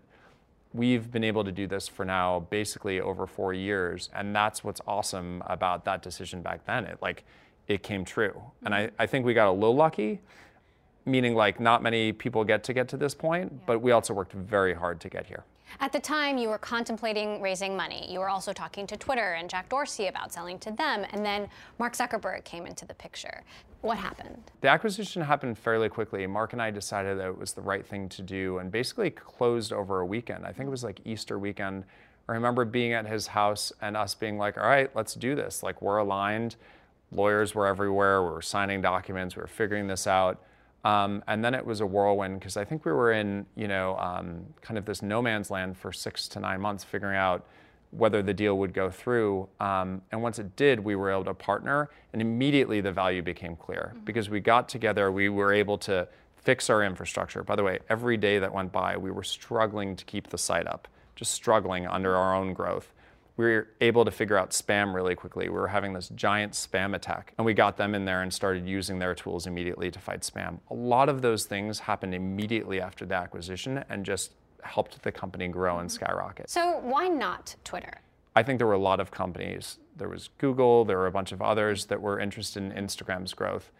We've 0.73 1.09
been 1.09 1.23
able 1.23 1.43
to 1.43 1.51
do 1.51 1.67
this 1.67 1.87
for 1.87 2.05
now 2.05 2.41
basically 2.49 2.99
over 2.99 3.25
four 3.25 3.53
years, 3.53 4.09
and 4.13 4.35
that's 4.35 4.63
what's 4.63 4.81
awesome 4.85 5.41
about 5.47 5.85
that 5.85 6.01
decision 6.01 6.41
back 6.41 6.65
then. 6.65 6.85
It 6.85 6.99
like 7.01 7.23
it 7.67 7.81
came 7.81 8.05
true. 8.05 8.39
And 8.63 8.75
I, 8.75 8.91
I 8.99 9.07
think 9.07 9.25
we 9.25 9.33
got 9.33 9.47
a 9.47 9.51
little 9.51 9.75
lucky, 9.75 10.21
meaning 11.05 11.33
like 11.33 11.59
not 11.59 11.81
many 11.81 12.11
people 12.11 12.43
get 12.43 12.63
to 12.65 12.73
get 12.73 12.87
to 12.89 12.97
this 12.97 13.15
point, 13.15 13.51
yeah. 13.51 13.59
but 13.65 13.81
we 13.81 13.91
also 13.91 14.13
worked 14.13 14.33
very 14.33 14.73
hard 14.73 14.99
to 15.01 15.09
get 15.09 15.25
here. 15.25 15.43
At 15.79 15.91
the 15.91 15.99
time, 15.99 16.37
you 16.37 16.49
were 16.49 16.57
contemplating 16.57 17.41
raising 17.41 17.75
money. 17.75 18.11
You 18.11 18.19
were 18.19 18.29
also 18.29 18.53
talking 18.53 18.87
to 18.87 18.97
Twitter 18.97 19.33
and 19.33 19.49
Jack 19.49 19.69
Dorsey 19.69 20.07
about 20.07 20.31
selling 20.31 20.57
to 20.59 20.71
them, 20.71 21.05
and 21.11 21.25
then 21.25 21.49
Mark 21.79 21.95
Zuckerberg 21.95 22.43
came 22.45 22.65
into 22.65 22.85
the 22.85 22.93
picture. 22.93 23.43
What 23.81 23.97
happened? 23.97 24.41
The 24.61 24.69
acquisition 24.69 25.21
happened 25.21 25.57
fairly 25.57 25.89
quickly. 25.89 26.25
Mark 26.27 26.53
and 26.53 26.61
I 26.61 26.71
decided 26.71 27.19
that 27.19 27.27
it 27.27 27.37
was 27.37 27.53
the 27.53 27.61
right 27.61 27.85
thing 27.85 28.09
to 28.09 28.21
do 28.21 28.57
and 28.59 28.71
basically 28.71 29.11
closed 29.11 29.73
over 29.73 29.99
a 29.99 30.05
weekend. 30.05 30.45
I 30.45 30.51
think 30.51 30.67
it 30.67 30.71
was 30.71 30.83
like 30.83 31.01
Easter 31.05 31.37
weekend. 31.37 31.83
I 32.27 32.33
remember 32.33 32.65
being 32.65 32.93
at 32.93 33.05
his 33.05 33.27
house 33.27 33.71
and 33.81 33.95
us 33.95 34.15
being 34.15 34.37
like, 34.37 34.57
all 34.57 34.67
right, 34.67 34.89
let's 34.95 35.13
do 35.13 35.35
this. 35.35 35.61
Like, 35.61 35.81
we're 35.81 35.97
aligned. 35.97 36.55
Lawyers 37.11 37.53
were 37.53 37.67
everywhere. 37.67 38.23
We 38.23 38.29
were 38.29 38.41
signing 38.41 38.81
documents. 38.81 39.35
We 39.35 39.41
were 39.41 39.47
figuring 39.47 39.87
this 39.87 40.07
out. 40.07 40.41
Um, 40.85 41.23
and 41.27 41.43
then 41.43 41.55
it 41.55 41.65
was 41.65 41.81
a 41.81 41.85
whirlwind 41.85 42.39
because 42.39 42.57
I 42.57 42.63
think 42.63 42.85
we 42.85 42.91
were 42.91 43.11
in, 43.11 43.47
you 43.55 43.67
know, 43.67 43.97
um, 43.97 44.45
kind 44.61 44.77
of 44.77 44.85
this 44.85 45.01
no 45.01 45.19
man's 45.19 45.49
land 45.49 45.75
for 45.75 45.91
six 45.91 46.27
to 46.29 46.39
nine 46.39 46.61
months, 46.61 46.83
figuring 46.83 47.17
out 47.17 47.47
whether 47.89 48.21
the 48.21 48.33
deal 48.33 48.59
would 48.59 48.71
go 48.71 48.91
through. 48.91 49.49
Um, 49.59 50.03
and 50.11 50.21
once 50.21 50.37
it 50.37 50.55
did, 50.55 50.79
we 50.79 50.95
were 50.95 51.09
able 51.09 51.23
to 51.25 51.33
partner, 51.33 51.89
and 52.13 52.21
immediately 52.21 52.81
the 52.81 52.91
value 52.91 53.23
became 53.23 53.55
clear 53.55 53.93
mm-hmm. 53.95 54.05
because 54.05 54.29
we 54.29 54.39
got 54.39 54.69
together. 54.69 55.11
We 55.11 55.27
were 55.29 55.51
able 55.51 55.79
to 55.79 56.07
fix 56.35 56.69
our 56.69 56.83
infrastructure. 56.83 57.43
By 57.43 57.55
the 57.55 57.63
way, 57.63 57.79
every 57.89 58.17
day 58.17 58.37
that 58.37 58.53
went 58.53 58.71
by, 58.71 58.95
we 58.95 59.09
were 59.09 59.23
struggling 59.23 59.95
to 59.95 60.05
keep 60.05 60.27
the 60.27 60.37
site 60.37 60.67
up, 60.67 60.87
just 61.15 61.31
struggling 61.31 61.87
under 61.87 62.15
our 62.15 62.35
own 62.35 62.53
growth 62.53 62.91
we 63.37 63.45
were 63.45 63.67
able 63.81 64.05
to 64.05 64.11
figure 64.11 64.37
out 64.37 64.51
spam 64.51 64.93
really 64.93 65.15
quickly. 65.15 65.49
We 65.49 65.55
were 65.55 65.67
having 65.67 65.93
this 65.93 66.09
giant 66.09 66.53
spam 66.53 66.95
attack, 66.95 67.33
and 67.37 67.45
we 67.45 67.53
got 67.53 67.75
them 67.75 67.93
in 67.93 68.05
there 68.05 68.21
and 68.21 68.33
started 68.33 68.67
using 68.67 68.99
their 68.99 69.13
tools 69.13 69.45
immediately 69.45 69.91
to 69.91 69.99
fight 69.99 70.21
spam. 70.21 70.59
A 70.69 70.73
lot 70.73 71.09
of 71.09 71.21
those 71.21 71.45
things 71.45 71.79
happened 71.79 72.15
immediately 72.15 72.79
after 72.79 73.05
the 73.05 73.15
acquisition 73.15 73.83
and 73.89 74.05
just 74.05 74.33
helped 74.63 75.01
the 75.03 75.11
company 75.11 75.47
grow 75.47 75.79
and 75.79 75.91
skyrocket. 75.91 76.49
So, 76.49 76.79
why 76.81 77.07
not 77.07 77.55
Twitter? 77.63 77.99
I 78.35 78.43
think 78.43 78.57
there 78.57 78.67
were 78.67 78.73
a 78.73 78.77
lot 78.77 78.99
of 78.99 79.11
companies. 79.11 79.79
There 79.97 80.09
was 80.09 80.29
Google, 80.37 80.85
there 80.85 80.97
were 80.97 81.07
a 81.07 81.11
bunch 81.11 81.31
of 81.31 81.41
others 81.41 81.85
that 81.85 82.01
were 82.01 82.19
interested 82.19 82.63
in 82.63 82.71
Instagram's 82.71 83.33
growth. 83.33 83.71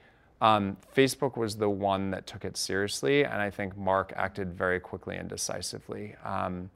Um, 0.42 0.78
Facebook 0.96 1.38
was 1.38 1.56
the 1.56 1.70
one 1.70 2.12
that 2.12 2.28
took 2.28 2.46
it 2.46 2.58
seriously, 2.58 3.24
and 3.24 3.36
I 3.36 3.50
think 3.50 3.78
Mark 3.78 4.14
acted 4.16 4.54
very 4.54 4.80
quickly 4.80 5.16
and 5.16 5.30
decisively. 5.30 6.16
Um, 6.24 6.70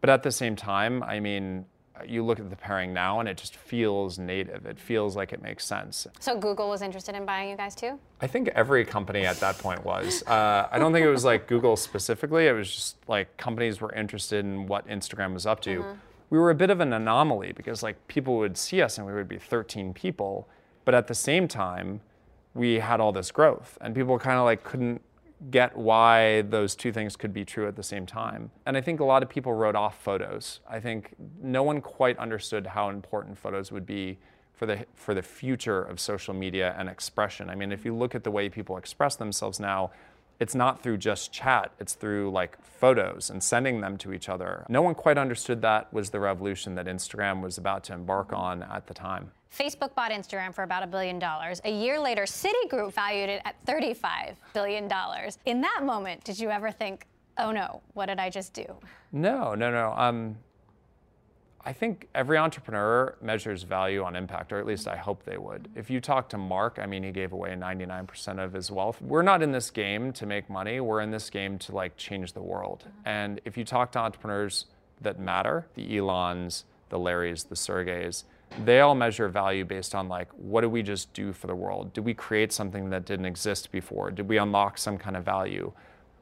but 0.00 0.10
at 0.10 0.22
the 0.22 0.32
same 0.32 0.56
time, 0.56 1.02
I 1.02 1.20
mean, 1.20 1.64
you 2.06 2.24
look 2.24 2.40
at 2.40 2.48
the 2.50 2.56
pairing 2.56 2.92
now 2.92 3.20
and 3.20 3.28
it 3.28 3.36
just 3.36 3.56
feels 3.56 4.18
native. 4.18 4.66
It 4.66 4.78
feels 4.78 5.14
like 5.16 5.32
it 5.32 5.42
makes 5.42 5.64
sense. 5.64 6.06
So 6.20 6.38
Google 6.38 6.68
was 6.68 6.82
interested 6.82 7.14
in 7.14 7.24
buying 7.26 7.50
you 7.50 7.56
guys 7.56 7.74
too? 7.74 7.98
I 8.20 8.26
think 8.26 8.48
every 8.48 8.84
company 8.84 9.26
at 9.26 9.38
that 9.40 9.58
point 9.58 9.84
was. 9.84 10.22
Uh, 10.26 10.68
I 10.70 10.78
don't 10.78 10.92
think 10.92 11.04
it 11.04 11.10
was 11.10 11.24
like 11.24 11.46
Google 11.46 11.76
specifically. 11.76 12.46
It 12.46 12.52
was 12.52 12.72
just 12.72 12.96
like 13.08 13.36
companies 13.36 13.80
were 13.80 13.92
interested 13.94 14.44
in 14.44 14.66
what 14.66 14.86
Instagram 14.88 15.34
was 15.34 15.46
up 15.46 15.60
to. 15.62 15.80
Mm-hmm. 15.80 15.92
We 16.30 16.38
were 16.38 16.50
a 16.50 16.54
bit 16.54 16.70
of 16.70 16.80
an 16.80 16.92
anomaly 16.92 17.52
because 17.52 17.82
like 17.82 18.08
people 18.08 18.38
would 18.38 18.56
see 18.56 18.80
us 18.80 18.96
and 18.96 19.06
we 19.06 19.12
would 19.12 19.28
be 19.28 19.38
13 19.38 19.92
people, 19.92 20.48
but 20.84 20.94
at 20.94 21.06
the 21.06 21.14
same 21.14 21.46
time, 21.46 22.00
we 22.54 22.80
had 22.80 23.00
all 23.00 23.12
this 23.12 23.30
growth 23.30 23.78
and 23.80 23.94
people 23.94 24.18
kind 24.18 24.38
of 24.38 24.44
like 24.44 24.64
couldn't 24.64 25.02
get 25.50 25.76
why 25.76 26.42
those 26.42 26.74
two 26.76 26.92
things 26.92 27.16
could 27.16 27.32
be 27.32 27.44
true 27.44 27.66
at 27.66 27.76
the 27.76 27.82
same 27.82 28.06
time. 28.06 28.50
And 28.66 28.76
I 28.76 28.80
think 28.80 29.00
a 29.00 29.04
lot 29.04 29.22
of 29.22 29.28
people 29.28 29.52
wrote 29.52 29.74
off 29.74 30.00
photos. 30.02 30.60
I 30.68 30.80
think 30.80 31.14
no 31.40 31.62
one 31.62 31.80
quite 31.80 32.18
understood 32.18 32.66
how 32.66 32.90
important 32.90 33.36
photos 33.38 33.72
would 33.72 33.86
be 33.86 34.18
for 34.52 34.66
the 34.66 34.86
for 34.94 35.14
the 35.14 35.22
future 35.22 35.82
of 35.82 35.98
social 35.98 36.34
media 36.34 36.74
and 36.78 36.88
expression. 36.88 37.50
I 37.50 37.54
mean, 37.54 37.72
if 37.72 37.84
you 37.84 37.94
look 37.94 38.14
at 38.14 38.22
the 38.22 38.30
way 38.30 38.48
people 38.48 38.76
express 38.76 39.16
themselves 39.16 39.58
now, 39.58 39.90
it's 40.38 40.54
not 40.54 40.82
through 40.82 40.98
just 40.98 41.32
chat, 41.32 41.72
it's 41.80 41.94
through 41.94 42.30
like 42.30 42.62
photos 42.62 43.30
and 43.30 43.42
sending 43.42 43.80
them 43.80 43.96
to 43.98 44.12
each 44.12 44.28
other. 44.28 44.64
No 44.68 44.82
one 44.82 44.94
quite 44.94 45.18
understood 45.18 45.62
that 45.62 45.92
was 45.92 46.10
the 46.10 46.20
revolution 46.20 46.74
that 46.76 46.86
Instagram 46.86 47.42
was 47.42 47.58
about 47.58 47.84
to 47.84 47.94
embark 47.94 48.32
on 48.32 48.62
at 48.62 48.86
the 48.86 48.94
time. 48.94 49.32
Facebook 49.56 49.94
bought 49.94 50.10
Instagram 50.10 50.54
for 50.54 50.62
about 50.62 50.82
a 50.82 50.86
billion 50.86 51.18
dollars. 51.18 51.60
A 51.64 51.70
year 51.70 51.98
later, 51.98 52.22
Citigroup 52.22 52.92
valued 52.94 53.28
it 53.28 53.42
at 53.44 53.54
$35 53.66 54.34
billion. 54.54 54.88
In 55.44 55.60
that 55.60 55.80
moment, 55.84 56.24
did 56.24 56.38
you 56.38 56.50
ever 56.50 56.70
think, 56.70 57.06
oh 57.38 57.52
no, 57.52 57.82
what 57.94 58.06
did 58.06 58.18
I 58.18 58.30
just 58.30 58.54
do? 58.54 58.64
No, 59.12 59.54
no, 59.54 59.70
no. 59.70 59.92
Um, 59.96 60.36
I 61.64 61.72
think 61.72 62.08
every 62.14 62.38
entrepreneur 62.38 63.14
measures 63.20 63.62
value 63.62 64.02
on 64.02 64.16
impact, 64.16 64.52
or 64.52 64.58
at 64.58 64.66
least 64.66 64.88
I 64.88 64.96
hope 64.96 65.24
they 65.24 65.38
would. 65.38 65.68
If 65.76 65.90
you 65.90 66.00
talk 66.00 66.28
to 66.30 66.38
Mark, 66.38 66.78
I 66.82 66.86
mean, 66.86 67.04
he 67.04 67.12
gave 67.12 67.32
away 67.32 67.50
99% 67.50 68.42
of 68.42 68.52
his 68.52 68.70
wealth. 68.70 69.00
We're 69.00 69.22
not 69.22 69.42
in 69.42 69.52
this 69.52 69.70
game 69.70 70.12
to 70.14 70.26
make 70.26 70.50
money. 70.50 70.80
We're 70.80 71.00
in 71.00 71.12
this 71.12 71.30
game 71.30 71.58
to 71.60 71.72
like 71.72 71.96
change 71.96 72.32
the 72.32 72.42
world. 72.42 72.84
And 73.04 73.40
if 73.44 73.56
you 73.56 73.64
talk 73.64 73.92
to 73.92 74.00
entrepreneurs 74.00 74.66
that 75.00 75.20
matter, 75.20 75.66
the 75.74 75.96
Elons, 75.96 76.64
the 76.88 76.98
Larrys, 76.98 77.48
the 77.48 77.54
Sergeys, 77.54 78.24
they 78.64 78.80
all 78.80 78.94
measure 78.94 79.28
value 79.28 79.64
based 79.64 79.94
on 79.94 80.08
like, 80.08 80.28
what 80.32 80.60
do 80.60 80.68
we 80.68 80.82
just 80.82 81.12
do 81.12 81.32
for 81.32 81.46
the 81.46 81.54
world? 81.54 81.92
Did 81.92 82.04
we 82.04 82.14
create 82.14 82.52
something 82.52 82.90
that 82.90 83.04
didn't 83.04 83.26
exist 83.26 83.72
before? 83.72 84.10
Did 84.10 84.28
we 84.28 84.38
unlock 84.38 84.78
some 84.78 84.98
kind 84.98 85.16
of 85.16 85.24
value? 85.24 85.72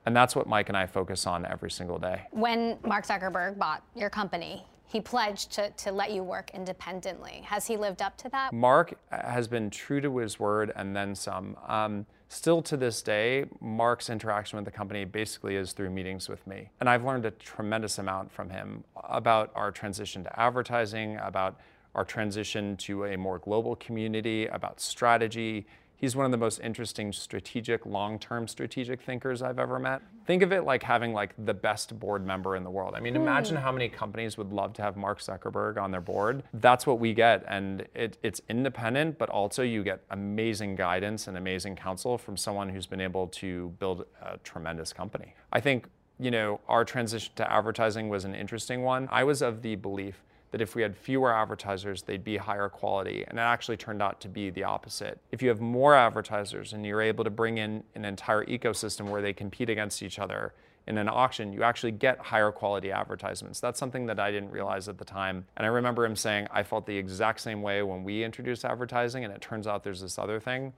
And 0.07 0.17
that's 0.17 0.35
what 0.35 0.47
Mike 0.47 0.69
and 0.69 0.77
I 0.77 0.87
focus 0.87 1.27
on 1.27 1.45
every 1.45 1.71
single 1.71 1.99
day. 1.99 2.23
When 2.31 2.79
Mark 2.85 3.07
Zuckerberg 3.07 3.59
bought 3.59 3.83
your 3.95 4.11
company, 4.11 4.65
he 4.87 5.01
pledged 5.01 5.53
to, 5.53 5.71
to 5.71 5.93
let 5.93 6.11
you 6.11 6.23
work 6.25 6.51
independently. 6.53 7.43
Has 7.45 7.67
he 7.67 7.77
lived 7.77 8.03
up 8.03 8.17
to 8.19 8.29
that? 8.31 8.53
Mark 8.53 8.95
has 9.11 9.47
been 9.47 9.71
true 9.71 10.01
to 10.01 10.17
his 10.19 10.41
word 10.41 10.73
and 10.75 10.97
then 10.97 11.15
some. 11.15 11.57
Um, 11.69 12.07
still 12.29 12.61
to 12.63 12.77
this 12.77 13.03
day, 13.03 13.45
Mark's 13.61 14.11
interaction 14.11 14.57
with 14.57 14.65
the 14.65 14.71
company 14.71 15.05
basically 15.05 15.55
is 15.55 15.73
through 15.73 15.91
meetings 15.91 16.29
with 16.29 16.45
me. 16.47 16.71
And 16.81 16.89
I've 16.89 17.05
learned 17.05 17.25
a 17.25 17.31
tremendous 17.33 17.99
amount 17.99 18.33
from 18.33 18.51
him 18.51 18.83
about 19.05 19.53
our 19.55 19.71
transition 19.71 20.25
to 20.25 20.41
advertising, 20.41 21.19
about 21.23 21.61
our 21.95 22.05
transition 22.05 22.77
to 22.79 23.05
a 23.05 23.17
more 23.17 23.39
global 23.39 23.77
community, 23.77 24.47
about 24.47 24.81
strategy. 24.81 25.67
He's 26.01 26.17
one 26.17 26.25
of 26.25 26.33
the 26.33 26.39
most 26.39 26.61
interesting 26.61 27.13
strategic, 27.13 27.85
long-term 27.85 28.49
strategic 28.49 29.03
thinkers 29.03 29.43
I've 29.43 29.59
ever 29.59 29.79
met. 29.79 30.01
Think 30.27 30.43
of 30.43 30.51
it 30.51 30.65
like 30.65 30.83
having 30.83 31.13
like 31.13 31.35
the 31.45 31.53
best 31.53 31.99
board 32.01 32.25
member 32.25 32.57
in 32.57 32.65
the 32.65 32.71
world. 32.71 32.95
I 32.97 33.01
mean, 33.01 33.15
hmm. 33.15 33.21
imagine 33.21 33.57
how 33.57 33.71
many 33.71 33.91
companies 33.91 34.39
would 34.39 34.51
love 34.51 34.73
to 34.75 34.83
have 34.83 34.97
Mark 34.97 35.21
Zuckerberg 35.21 35.77
on 35.77 35.91
their 35.91 36.01
board. 36.01 36.43
That's 36.55 36.87
what 36.87 37.01
we 37.01 37.13
get, 37.13 37.45
and 37.49 37.87
it, 37.95 38.17
it's 38.23 38.41
independent, 38.49 39.19
but 39.19 39.29
also 39.29 39.63
you 39.63 39.83
get 39.83 40.03
amazing 40.11 40.75
guidance 40.75 41.29
and 41.29 41.37
amazing 41.37 41.77
counsel 41.77 42.17
from 42.17 42.35
someone 42.35 42.71
who's 42.71 42.87
been 42.87 43.03
able 43.03 43.27
to 43.29 43.69
build 43.79 44.07
a 44.23 44.39
tremendous 44.39 44.95
company. 44.95 45.35
I 45.53 45.61
think 45.61 45.87
you 46.19 46.31
know 46.31 46.61
our 46.67 46.83
transition 46.83 47.33
to 47.37 47.53
advertising 47.53 48.09
was 48.09 48.25
an 48.25 48.35
interesting 48.35 48.83
one. 48.83 49.07
I 49.11 49.25
was 49.25 49.43
of 49.43 49.61
the 49.61 49.75
belief 49.75 50.23
that 50.51 50.61
if 50.61 50.75
we 50.75 50.83
had 50.83 50.97
fewer 50.97 51.33
advertisers, 51.33 52.03
they'd 52.03 52.25
be 52.25 52.37
higher 52.37 52.69
quality. 52.69 53.25
And 53.27 53.39
it 53.39 53.43
actually 53.43 53.77
turned 53.77 54.03
out 54.03 54.21
to 54.21 54.29
be 54.29 54.51
the 54.51 54.65
opposite. 54.65 55.21
If 55.31 55.43
you 55.43 55.49
have 55.49 55.61
more 55.61 55.95
advertisers 55.95 56.73
and 56.73 56.85
you're 56.85 57.03
able 57.03 57.25
to 57.25 57.31
bring 57.31 57.59
in 57.59 57.85
an 57.95 58.05
entire 58.05 58.45
ecosystem 58.45 59.09
where 59.09 59.23
they 59.23 59.33
compete 59.33 59.71
against 59.71 60.03
each 60.03 60.19
other 60.19 60.53
in 60.87 60.99
an 60.99 61.09
auction, 61.09 61.53
you 61.53 61.63
actually 61.63 61.93
get 61.93 62.19
higher 62.19 62.51
quality 62.51 62.91
advertisements. 62.91 63.61
That's 63.61 63.79
something 63.79 64.07
that 64.07 64.19
I 64.19 64.31
didn't 64.33 64.51
realize 64.51 64.89
at 64.89 64.99
the 64.99 65.05
time. 65.05 65.47
And 65.57 65.65
I 65.65 65.69
remember 65.69 66.05
him 66.05 66.17
saying, 66.17 66.49
I 66.51 66.63
felt 66.65 66.87
the 66.87 66.97
exact 66.97 67.41
same 67.41 67.63
way 67.63 67.83
when 67.83 68.03
we 68.03 68.25
introduced 68.25 68.65
advertising, 68.65 69.25
and 69.25 69.33
it 69.33 69.41
turns 69.41 69.67
out 69.67 69.85
there's 69.85 70.01
this 70.01 70.19
other 70.19 70.41
thing. 70.41 70.73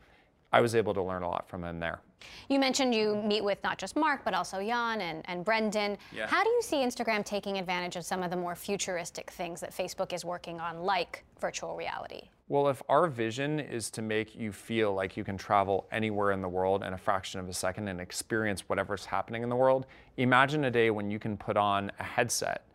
I 0.53 0.61
was 0.61 0.75
able 0.75 0.93
to 0.95 1.03
learn 1.03 1.23
a 1.23 1.31
lot 1.31 1.49
from 1.49 1.65
him 1.65 1.81
there. 1.81 2.01
You 2.49 2.59
mentioned 2.59 2.95
you 2.95 3.17
meet 3.17 3.43
with 3.43 3.63
not 3.63 3.79
just 3.79 3.97
Mark, 3.97 4.23
but 4.25 4.35
also 4.35 4.61
Jan 4.61 5.01
and, 5.01 5.23
and 5.27 5.45
Brendan. 5.45 5.99
Yeah. 6.15 6.27
How 6.27 6.43
do 6.43 6.51
you 6.51 6.63
see 6.63 6.77
Instagram 6.77 7.25
taking 7.25 7.59
advantage 7.59 7.97
of 7.97 8.05
some 8.05 8.23
of 8.23 8.31
the 8.31 8.37
more 8.37 8.55
futuristic 8.55 9.31
things 9.31 9.61
that 9.61 9.75
Facebook 9.75 10.13
is 10.13 10.25
working 10.25 10.61
on, 10.61 10.83
like 10.83 11.25
virtual 11.41 11.77
reality? 11.77 12.29
Well, 12.49 12.69
if 12.69 12.83
our 12.89 13.07
vision 13.07 13.61
is 13.61 13.91
to 13.93 14.03
make 14.03 14.37
you 14.37 14.53
feel 14.53 14.93
like 14.93 15.17
you 15.17 15.25
can 15.25 15.39
travel 15.39 15.87
anywhere 15.91 16.33
in 16.33 16.43
the 16.43 16.49
world 16.49 16.85
in 16.85 16.93
a 16.93 16.99
fraction 16.99 17.41
of 17.41 17.49
a 17.49 17.53
second 17.55 17.89
and 17.89 18.01
experience 18.01 18.69
whatever's 18.69 19.07
happening 19.07 19.43
in 19.43 19.49
the 19.49 19.57
world, 19.57 19.87
imagine 20.19 20.65
a 20.65 20.71
day 20.71 20.91
when 20.91 21.11
you 21.11 21.19
can 21.19 21.37
put 21.37 21.57
on 21.57 21.91
a 21.99 22.03
headset 22.03 22.67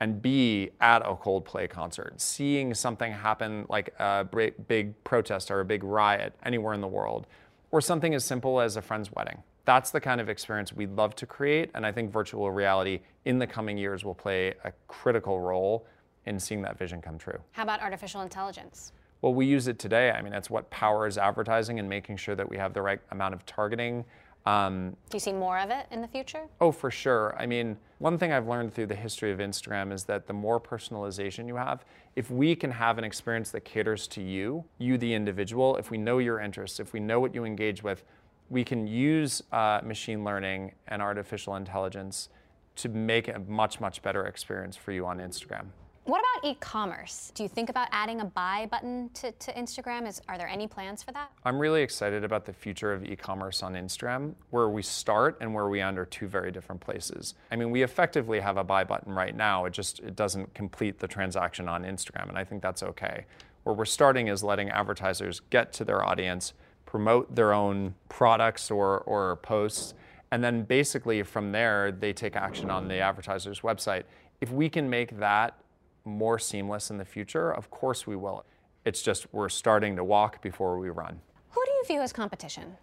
and 0.00 0.20
be 0.20 0.70
at 0.80 1.02
a 1.02 1.14
Coldplay 1.14 1.68
concert, 1.68 2.20
seeing 2.20 2.74
something 2.74 3.12
happen 3.12 3.66
like 3.68 3.94
a 3.98 4.26
big 4.66 5.04
protest 5.04 5.50
or 5.50 5.60
a 5.60 5.64
big 5.64 5.84
riot 5.84 6.34
anywhere 6.42 6.72
in 6.72 6.80
the 6.80 6.88
world, 6.88 7.26
or 7.70 7.80
something 7.80 8.14
as 8.14 8.24
simple 8.24 8.60
as 8.60 8.76
a 8.76 8.82
friend's 8.82 9.12
wedding. 9.12 9.42
That's 9.64 9.90
the 9.90 10.00
kind 10.00 10.20
of 10.20 10.28
experience 10.28 10.72
we'd 10.72 10.96
love 10.96 11.14
to 11.16 11.26
create, 11.26 11.70
and 11.74 11.86
I 11.86 11.92
think 11.92 12.10
virtual 12.10 12.50
reality 12.50 13.00
in 13.24 13.38
the 13.38 13.46
coming 13.46 13.78
years 13.78 14.04
will 14.04 14.14
play 14.14 14.54
a 14.64 14.72
critical 14.88 15.40
role 15.40 15.86
in 16.26 16.40
seeing 16.40 16.62
that 16.62 16.78
vision 16.78 17.00
come 17.00 17.18
true. 17.18 17.38
How 17.52 17.62
about 17.62 17.80
artificial 17.80 18.22
intelligence? 18.22 18.92
Well, 19.22 19.34
we 19.34 19.46
use 19.46 19.68
it 19.68 19.78
today. 19.78 20.10
I 20.10 20.22
mean, 20.22 20.32
that's 20.32 20.50
what 20.50 20.70
powers 20.70 21.18
advertising 21.18 21.78
and 21.78 21.88
making 21.88 22.16
sure 22.16 22.34
that 22.34 22.48
we 22.48 22.56
have 22.56 22.72
the 22.72 22.82
right 22.82 23.00
amount 23.10 23.34
of 23.34 23.44
targeting, 23.44 24.04
um, 24.46 24.96
Do 25.10 25.16
you 25.16 25.20
see 25.20 25.32
more 25.32 25.58
of 25.58 25.70
it 25.70 25.86
in 25.90 26.00
the 26.00 26.08
future? 26.08 26.42
Oh, 26.60 26.72
for 26.72 26.90
sure. 26.90 27.34
I 27.38 27.46
mean, 27.46 27.76
one 27.98 28.18
thing 28.18 28.32
I've 28.32 28.48
learned 28.48 28.72
through 28.72 28.86
the 28.86 28.94
history 28.94 29.32
of 29.32 29.38
Instagram 29.38 29.92
is 29.92 30.04
that 30.04 30.26
the 30.26 30.32
more 30.32 30.58
personalization 30.58 31.46
you 31.46 31.56
have, 31.56 31.84
if 32.16 32.30
we 32.30 32.56
can 32.56 32.70
have 32.70 32.96
an 32.98 33.04
experience 33.04 33.50
that 33.50 33.64
caters 33.64 34.06
to 34.08 34.22
you, 34.22 34.64
you 34.78 34.96
the 34.96 35.12
individual, 35.12 35.76
if 35.76 35.90
we 35.90 35.98
know 35.98 36.18
your 36.18 36.40
interests, 36.40 36.80
if 36.80 36.92
we 36.92 37.00
know 37.00 37.20
what 37.20 37.34
you 37.34 37.44
engage 37.44 37.82
with, 37.82 38.04
we 38.48 38.64
can 38.64 38.86
use 38.86 39.42
uh, 39.52 39.80
machine 39.84 40.24
learning 40.24 40.72
and 40.88 41.02
artificial 41.02 41.56
intelligence 41.56 42.30
to 42.76 42.88
make 42.88 43.28
a 43.28 43.38
much, 43.46 43.80
much 43.80 44.02
better 44.02 44.26
experience 44.26 44.76
for 44.76 44.92
you 44.92 45.06
on 45.06 45.18
Instagram. 45.18 45.66
What 46.10 46.22
about 46.22 46.50
e-commerce? 46.50 47.30
Do 47.36 47.44
you 47.44 47.48
think 47.48 47.70
about 47.70 47.86
adding 47.92 48.20
a 48.20 48.24
buy 48.24 48.66
button 48.68 49.10
to, 49.14 49.30
to 49.30 49.52
Instagram? 49.52 50.08
Is, 50.08 50.20
are 50.28 50.36
there 50.36 50.48
any 50.48 50.66
plans 50.66 51.04
for 51.04 51.12
that? 51.12 51.30
I'm 51.44 51.56
really 51.56 51.82
excited 51.82 52.24
about 52.24 52.44
the 52.44 52.52
future 52.52 52.92
of 52.92 53.04
e-commerce 53.04 53.62
on 53.62 53.74
Instagram. 53.74 54.34
Where 54.50 54.68
we 54.68 54.82
start 54.82 55.38
and 55.40 55.54
where 55.54 55.68
we 55.68 55.80
end 55.80 56.00
are 56.00 56.04
two 56.04 56.26
very 56.26 56.50
different 56.50 56.80
places. 56.80 57.34
I 57.52 57.54
mean, 57.54 57.70
we 57.70 57.84
effectively 57.84 58.40
have 58.40 58.56
a 58.56 58.64
buy 58.64 58.82
button 58.82 59.14
right 59.14 59.36
now. 59.36 59.66
It 59.66 59.72
just 59.72 60.00
it 60.00 60.16
doesn't 60.16 60.52
complete 60.52 60.98
the 60.98 61.06
transaction 61.06 61.68
on 61.68 61.84
Instagram, 61.84 62.28
and 62.28 62.36
I 62.36 62.42
think 62.42 62.60
that's 62.60 62.82
okay. 62.82 63.26
Where 63.62 63.76
we're 63.76 63.84
starting 63.84 64.26
is 64.26 64.42
letting 64.42 64.68
advertisers 64.68 65.42
get 65.50 65.72
to 65.74 65.84
their 65.84 66.04
audience, 66.04 66.54
promote 66.86 67.36
their 67.36 67.52
own 67.52 67.94
products 68.08 68.68
or, 68.68 68.98
or 69.02 69.36
posts, 69.36 69.94
and 70.32 70.42
then 70.42 70.64
basically 70.64 71.22
from 71.22 71.52
there, 71.52 71.92
they 71.92 72.12
take 72.12 72.34
action 72.34 72.68
on 72.68 72.88
the 72.88 72.98
advertiser's 72.98 73.60
website. 73.60 74.02
If 74.40 74.50
we 74.50 74.68
can 74.68 74.90
make 74.90 75.16
that 75.20 75.56
more 76.04 76.38
seamless 76.38 76.90
in 76.90 76.98
the 76.98 77.04
future, 77.04 77.52
of 77.52 77.70
course 77.70 78.06
we 78.06 78.16
will. 78.16 78.44
It's 78.84 79.02
just 79.02 79.32
we're 79.32 79.48
starting 79.48 79.96
to 79.96 80.04
walk 80.04 80.40
before 80.42 80.78
we 80.78 80.90
run. 80.90 81.20
Who 81.50 81.60
do 81.64 81.70
you 81.70 81.84
view 81.86 82.00
as 82.00 82.12
competition? 82.12 82.76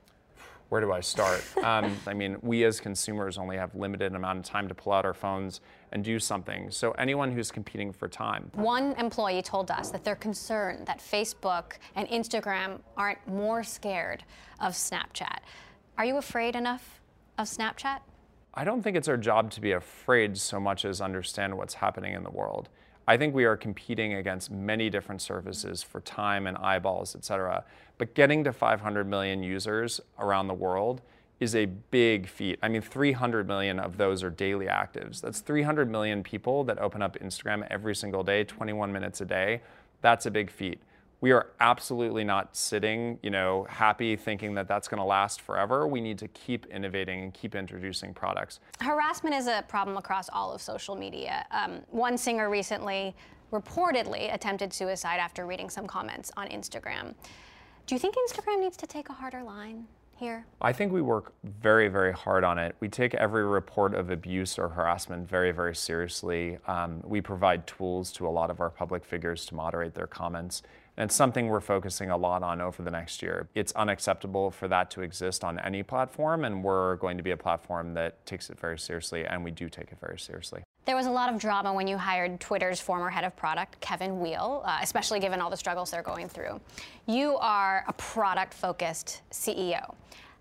Where 0.70 0.82
do 0.82 0.92
I 0.92 1.00
start? 1.00 1.44
um, 1.64 1.96
I 2.06 2.14
mean, 2.14 2.38
we 2.42 2.66
as 2.66 2.80
consumers 2.80 3.38
only 3.38 3.58
have 3.58 3.74
limited 3.74 4.14
amount 4.14 4.40
of 4.40 4.46
time 4.46 4.68
to 4.68 4.76
pull 4.76 4.94
out 4.94 5.06
our 5.06 5.14
phones 5.14 5.62
and 5.92 6.04
do 6.04 6.20
something. 6.20 6.70
So 6.70 6.92
anyone 6.92 7.32
who's 7.32 7.52
competing 7.52 7.94
for 7.94 8.08
time. 8.08 8.52
One 8.54 8.94
employee 8.94 9.42
told 9.42 9.72
us 9.72 9.90
that 9.92 10.04
they're 10.04 10.16
concerned 10.16 10.86
that 10.86 11.00
Facebook 11.00 11.74
and 11.96 12.08
Instagram 12.10 12.80
aren't 12.98 13.26
more 13.28 13.64
scared 13.64 14.24
of 14.60 14.74
Snapchat. 14.74 15.40
Are 15.98 16.06
you 16.06 16.18
afraid 16.18 16.56
enough 16.56 17.00
of 17.38 17.48
Snapchat? 17.48 18.00
I 18.54 18.64
don't 18.64 18.82
think 18.82 18.98
it's 18.98 19.08
our 19.08 19.18
job 19.18 19.52
to 19.52 19.62
be 19.62 19.72
afraid 19.72 20.38
so 20.38 20.60
much 20.60 20.84
as 20.84 21.00
understand 21.00 21.56
what's 21.58 21.76
happening 21.76 22.14
in 22.14 22.24
the 22.24 22.32
world. 22.32 22.70
I 23.08 23.16
think 23.18 23.34
we 23.34 23.46
are 23.46 23.56
competing 23.56 24.16
against 24.16 24.52
many 24.52 24.90
different 24.90 25.22
services 25.22 25.82
for 25.82 26.02
time 26.02 26.46
and 26.46 26.58
eyeballs, 26.58 27.16
et 27.16 27.24
cetera. 27.24 27.64
But 27.98 28.14
getting 28.14 28.44
to 28.44 28.52
500 28.52 29.08
million 29.08 29.42
users 29.42 30.02
around 30.20 30.48
the 30.48 30.54
world 30.54 31.02
is 31.40 31.56
a 31.56 31.66
big 31.66 32.28
feat. 32.28 32.60
I 32.62 32.68
mean, 32.68 32.82
300 32.82 33.48
million 33.48 33.80
of 33.80 33.98
those 33.98 34.24
are 34.24 34.30
daily 34.30 34.66
actives. 34.66 35.22
That's 35.22 35.40
300 35.40 35.90
million 35.90 36.24
people 36.24 36.64
that 36.66 36.80
open 36.80 37.02
up 37.02 37.18
Instagram 37.20 37.66
every 37.70 37.96
single 37.96 38.24
day, 38.24 38.44
21 38.44 38.92
minutes 38.92 39.22
a 39.22 39.26
day. 39.26 39.62
That's 40.02 40.26
a 40.26 40.32
big 40.32 40.52
feat 40.52 40.80
we 41.20 41.32
are 41.32 41.48
absolutely 41.60 42.24
not 42.24 42.56
sitting, 42.56 43.18
you 43.24 43.30
know, 43.30 43.66
happy 43.70 44.16
thinking 44.16 44.54
that 44.54 44.68
that's 44.68 44.88
going 44.88 45.00
to 45.00 45.06
last 45.06 45.42
forever. 45.42 45.88
We 45.88 46.00
need 46.00 46.20
to 46.20 46.28
keep 46.30 46.68
innovating 46.68 47.24
and 47.24 47.34
keep 47.34 47.56
introducing 47.56 48.14
products. 48.14 48.60
Harassment 48.82 49.36
is 49.36 49.48
a 49.48 49.64
problem 49.68 49.98
across 49.98 50.30
all 50.30 50.54
of 50.54 50.62
social 50.62 50.96
media. 50.96 51.46
Um, 51.52 51.82
one 51.90 52.18
singer 52.18 52.50
recently 52.50 53.16
reportedly 53.52 54.34
attempted 54.34 54.74
suicide 54.74 55.18
after 55.20 55.46
reading 55.46 55.70
some 55.70 55.88
comments 55.88 56.32
on 56.38 56.48
Instagram. 56.50 57.16
Do 57.88 57.96
you 57.96 58.00
think 58.00 58.16
Instagram 58.30 58.60
needs 58.60 58.78
to 58.78 58.86
take 58.86 59.10
a 59.10 59.14
harder 59.14 59.42
line? 59.42 59.88
here? 60.18 60.46
I 60.62 60.74
think 60.74 60.92
we 60.92 61.02
work 61.02 61.34
very, 61.44 61.88
very 61.88 62.12
hard 62.12 62.44
on 62.44 62.58
it. 62.58 62.76
We 62.80 62.90
take 62.90 63.14
every 63.16 63.46
report 63.46 63.94
of 63.94 64.10
abuse 64.10 64.58
or 64.58 64.68
harassment 64.68 65.30
very, 65.30 65.52
very 65.52 65.76
seriously. 65.76 66.58
Um, 66.68 67.02
we 67.04 67.22
provide 67.22 67.68
tools 67.68 68.12
to 68.14 68.28
a 68.28 68.30
lot 68.30 68.50
of 68.50 68.60
our 68.60 68.70
public 68.70 69.06
figures 69.06 69.46
to 69.48 69.56
moderate 69.56 69.94
their 69.94 70.08
comments. 70.08 70.64
And 70.98 71.10
it's 71.10 71.16
something 71.16 71.48
we're 71.48 71.62
focusing 71.62 72.10
a 72.10 72.18
lot 72.18 72.42
on 72.42 72.60
over 72.60 72.82
the 72.82 72.90
next 72.90 73.22
year. 73.22 73.48
It's 73.54 73.72
unacceptable 73.74 74.50
for 74.50 74.68
that 74.68 74.90
to 74.92 75.02
exist 75.02 75.44
on 75.44 75.60
any 75.60 75.84
platform, 75.84 76.44
and 76.44 76.64
we're 76.64 76.96
going 76.96 77.18
to 77.18 77.24
be 77.24 77.32
a 77.32 77.38
platform 77.38 77.94
that 77.94 78.26
takes 78.26 78.50
it 78.50 78.60
very 78.60 78.80
seriously, 78.80 79.24
and 79.24 79.44
we 79.44 79.52
do 79.52 79.70
take 79.70 79.92
it 79.92 80.00
very 80.02 80.18
seriously. 80.18 80.64
There 80.86 80.96
was 80.96 81.06
a 81.06 81.12
lot 81.12 81.32
of 81.32 81.40
drama 81.40 81.72
when 81.72 81.86
you 81.88 81.98
hired 81.98 82.40
Twitter's 82.40 82.80
former 82.80 83.10
head 83.10 83.26
of 83.26 83.36
product, 83.36 83.80
Kevin 83.80 84.20
Weil, 84.20 84.64
uh, 84.66 84.80
especially 84.82 85.20
given 85.20 85.40
all 85.40 85.52
the 85.52 85.58
struggles 85.58 85.92
they're 85.92 86.02
going 86.02 86.30
through. 86.30 86.60
You 87.06 87.38
are 87.38 87.84
a 87.88 87.94
product 87.94 88.56
focused 88.56 89.22
CEO. 89.30 89.94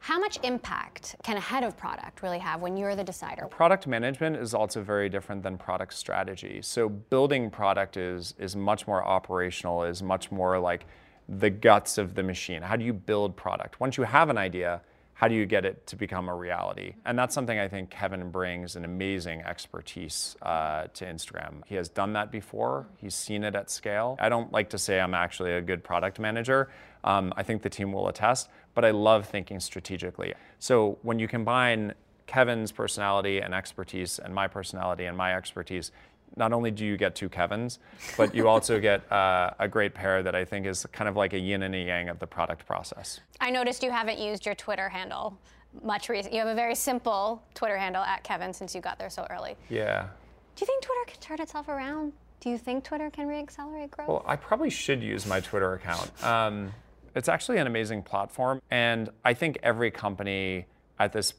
How 0.06 0.20
much 0.20 0.38
impact 0.44 1.16
can 1.24 1.36
a 1.36 1.40
head 1.40 1.64
of 1.64 1.76
product 1.76 2.22
really 2.22 2.38
have 2.38 2.60
when 2.60 2.76
you're 2.76 2.94
the 2.94 3.02
decider? 3.02 3.48
Product 3.48 3.88
management 3.88 4.36
is 4.36 4.54
also 4.54 4.80
very 4.80 5.08
different 5.08 5.42
than 5.42 5.58
product 5.58 5.94
strategy. 5.94 6.60
So 6.62 6.88
building 6.88 7.50
product 7.50 7.96
is 7.96 8.32
is 8.38 8.54
much 8.54 8.86
more 8.86 9.04
operational, 9.04 9.82
is 9.82 10.04
much 10.04 10.30
more 10.30 10.60
like 10.60 10.86
the 11.28 11.50
guts 11.50 11.98
of 11.98 12.14
the 12.14 12.22
machine. 12.22 12.62
How 12.62 12.76
do 12.76 12.84
you 12.84 12.92
build 12.92 13.34
product? 13.34 13.80
Once 13.80 13.96
you 13.96 14.04
have 14.04 14.30
an 14.30 14.38
idea, 14.38 14.80
how 15.14 15.26
do 15.26 15.34
you 15.34 15.44
get 15.44 15.64
it 15.64 15.84
to 15.88 15.96
become 15.96 16.28
a 16.28 16.34
reality? 16.36 16.94
And 17.04 17.18
that's 17.18 17.34
something 17.34 17.58
I 17.58 17.66
think 17.66 17.90
Kevin 17.90 18.30
brings 18.30 18.76
an 18.76 18.84
amazing 18.84 19.40
expertise 19.40 20.36
uh, 20.42 20.84
to 20.94 21.04
Instagram. 21.04 21.62
He 21.66 21.74
has 21.74 21.88
done 21.88 22.12
that 22.12 22.30
before, 22.30 22.86
he's 22.98 23.16
seen 23.16 23.42
it 23.42 23.56
at 23.56 23.70
scale. 23.70 24.16
I 24.20 24.28
don't 24.28 24.52
like 24.52 24.70
to 24.70 24.78
say 24.78 25.00
I'm 25.00 25.14
actually 25.14 25.54
a 25.54 25.62
good 25.62 25.82
product 25.82 26.20
manager. 26.20 26.68
Um, 27.06 27.32
I 27.36 27.42
think 27.44 27.62
the 27.62 27.70
team 27.70 27.92
will 27.92 28.08
attest, 28.08 28.50
but 28.74 28.84
I 28.84 28.90
love 28.90 29.26
thinking 29.26 29.60
strategically. 29.60 30.34
So 30.58 30.98
when 31.02 31.18
you 31.18 31.28
combine 31.28 31.94
Kevin's 32.26 32.72
personality 32.72 33.40
and 33.40 33.54
expertise 33.54 34.18
and 34.18 34.34
my 34.34 34.48
personality 34.48 35.04
and 35.04 35.16
my 35.16 35.36
expertise, 35.36 35.92
not 36.36 36.52
only 36.52 36.72
do 36.72 36.84
you 36.84 36.96
get 36.96 37.14
two 37.14 37.28
Kevins, 37.28 37.78
but 38.16 38.34
you 38.34 38.48
also 38.48 38.80
get 38.90 39.10
uh, 39.12 39.50
a 39.60 39.68
great 39.68 39.94
pair 39.94 40.22
that 40.24 40.34
I 40.34 40.44
think 40.44 40.66
is 40.66 40.84
kind 40.92 41.08
of 41.08 41.16
like 41.16 41.32
a 41.32 41.38
yin 41.38 41.62
and 41.62 41.74
a 41.74 41.78
yang 41.78 42.08
of 42.08 42.18
the 42.18 42.26
product 42.26 42.66
process. 42.66 43.20
I 43.40 43.50
noticed 43.50 43.84
you 43.84 43.92
haven't 43.92 44.18
used 44.18 44.44
your 44.44 44.56
Twitter 44.56 44.88
handle 44.88 45.38
much 45.84 46.08
recently. 46.08 46.38
You 46.38 46.44
have 46.44 46.52
a 46.52 46.56
very 46.56 46.74
simple 46.74 47.42
Twitter 47.54 47.76
handle 47.76 48.02
at 48.02 48.24
Kevin 48.24 48.52
since 48.52 48.74
you 48.74 48.80
got 48.80 48.98
there 48.98 49.10
so 49.10 49.26
early. 49.30 49.56
Yeah. 49.68 50.08
Do 50.56 50.62
you 50.62 50.66
think 50.66 50.82
Twitter 50.82 51.04
can 51.06 51.20
turn 51.20 51.40
itself 51.40 51.68
around? 51.68 52.12
Do 52.40 52.50
you 52.50 52.58
think 52.58 52.82
Twitter 52.84 53.10
can 53.10 53.28
reaccelerate 53.28 53.90
growth? 53.90 54.08
Well, 54.08 54.24
I 54.26 54.36
probably 54.36 54.70
should 54.70 55.02
use 55.02 55.26
my 55.26 55.40
Twitter 55.40 55.74
account. 55.74 56.10
Um, 56.24 56.72
it's 57.16 57.28
actually 57.28 57.58
an 57.58 57.66
amazing 57.66 58.02
platform, 58.02 58.60
and 58.70 59.10
I 59.24 59.34
think 59.34 59.58
every 59.62 59.90
company 59.90 60.66
at 60.98 61.12
this 61.12 61.34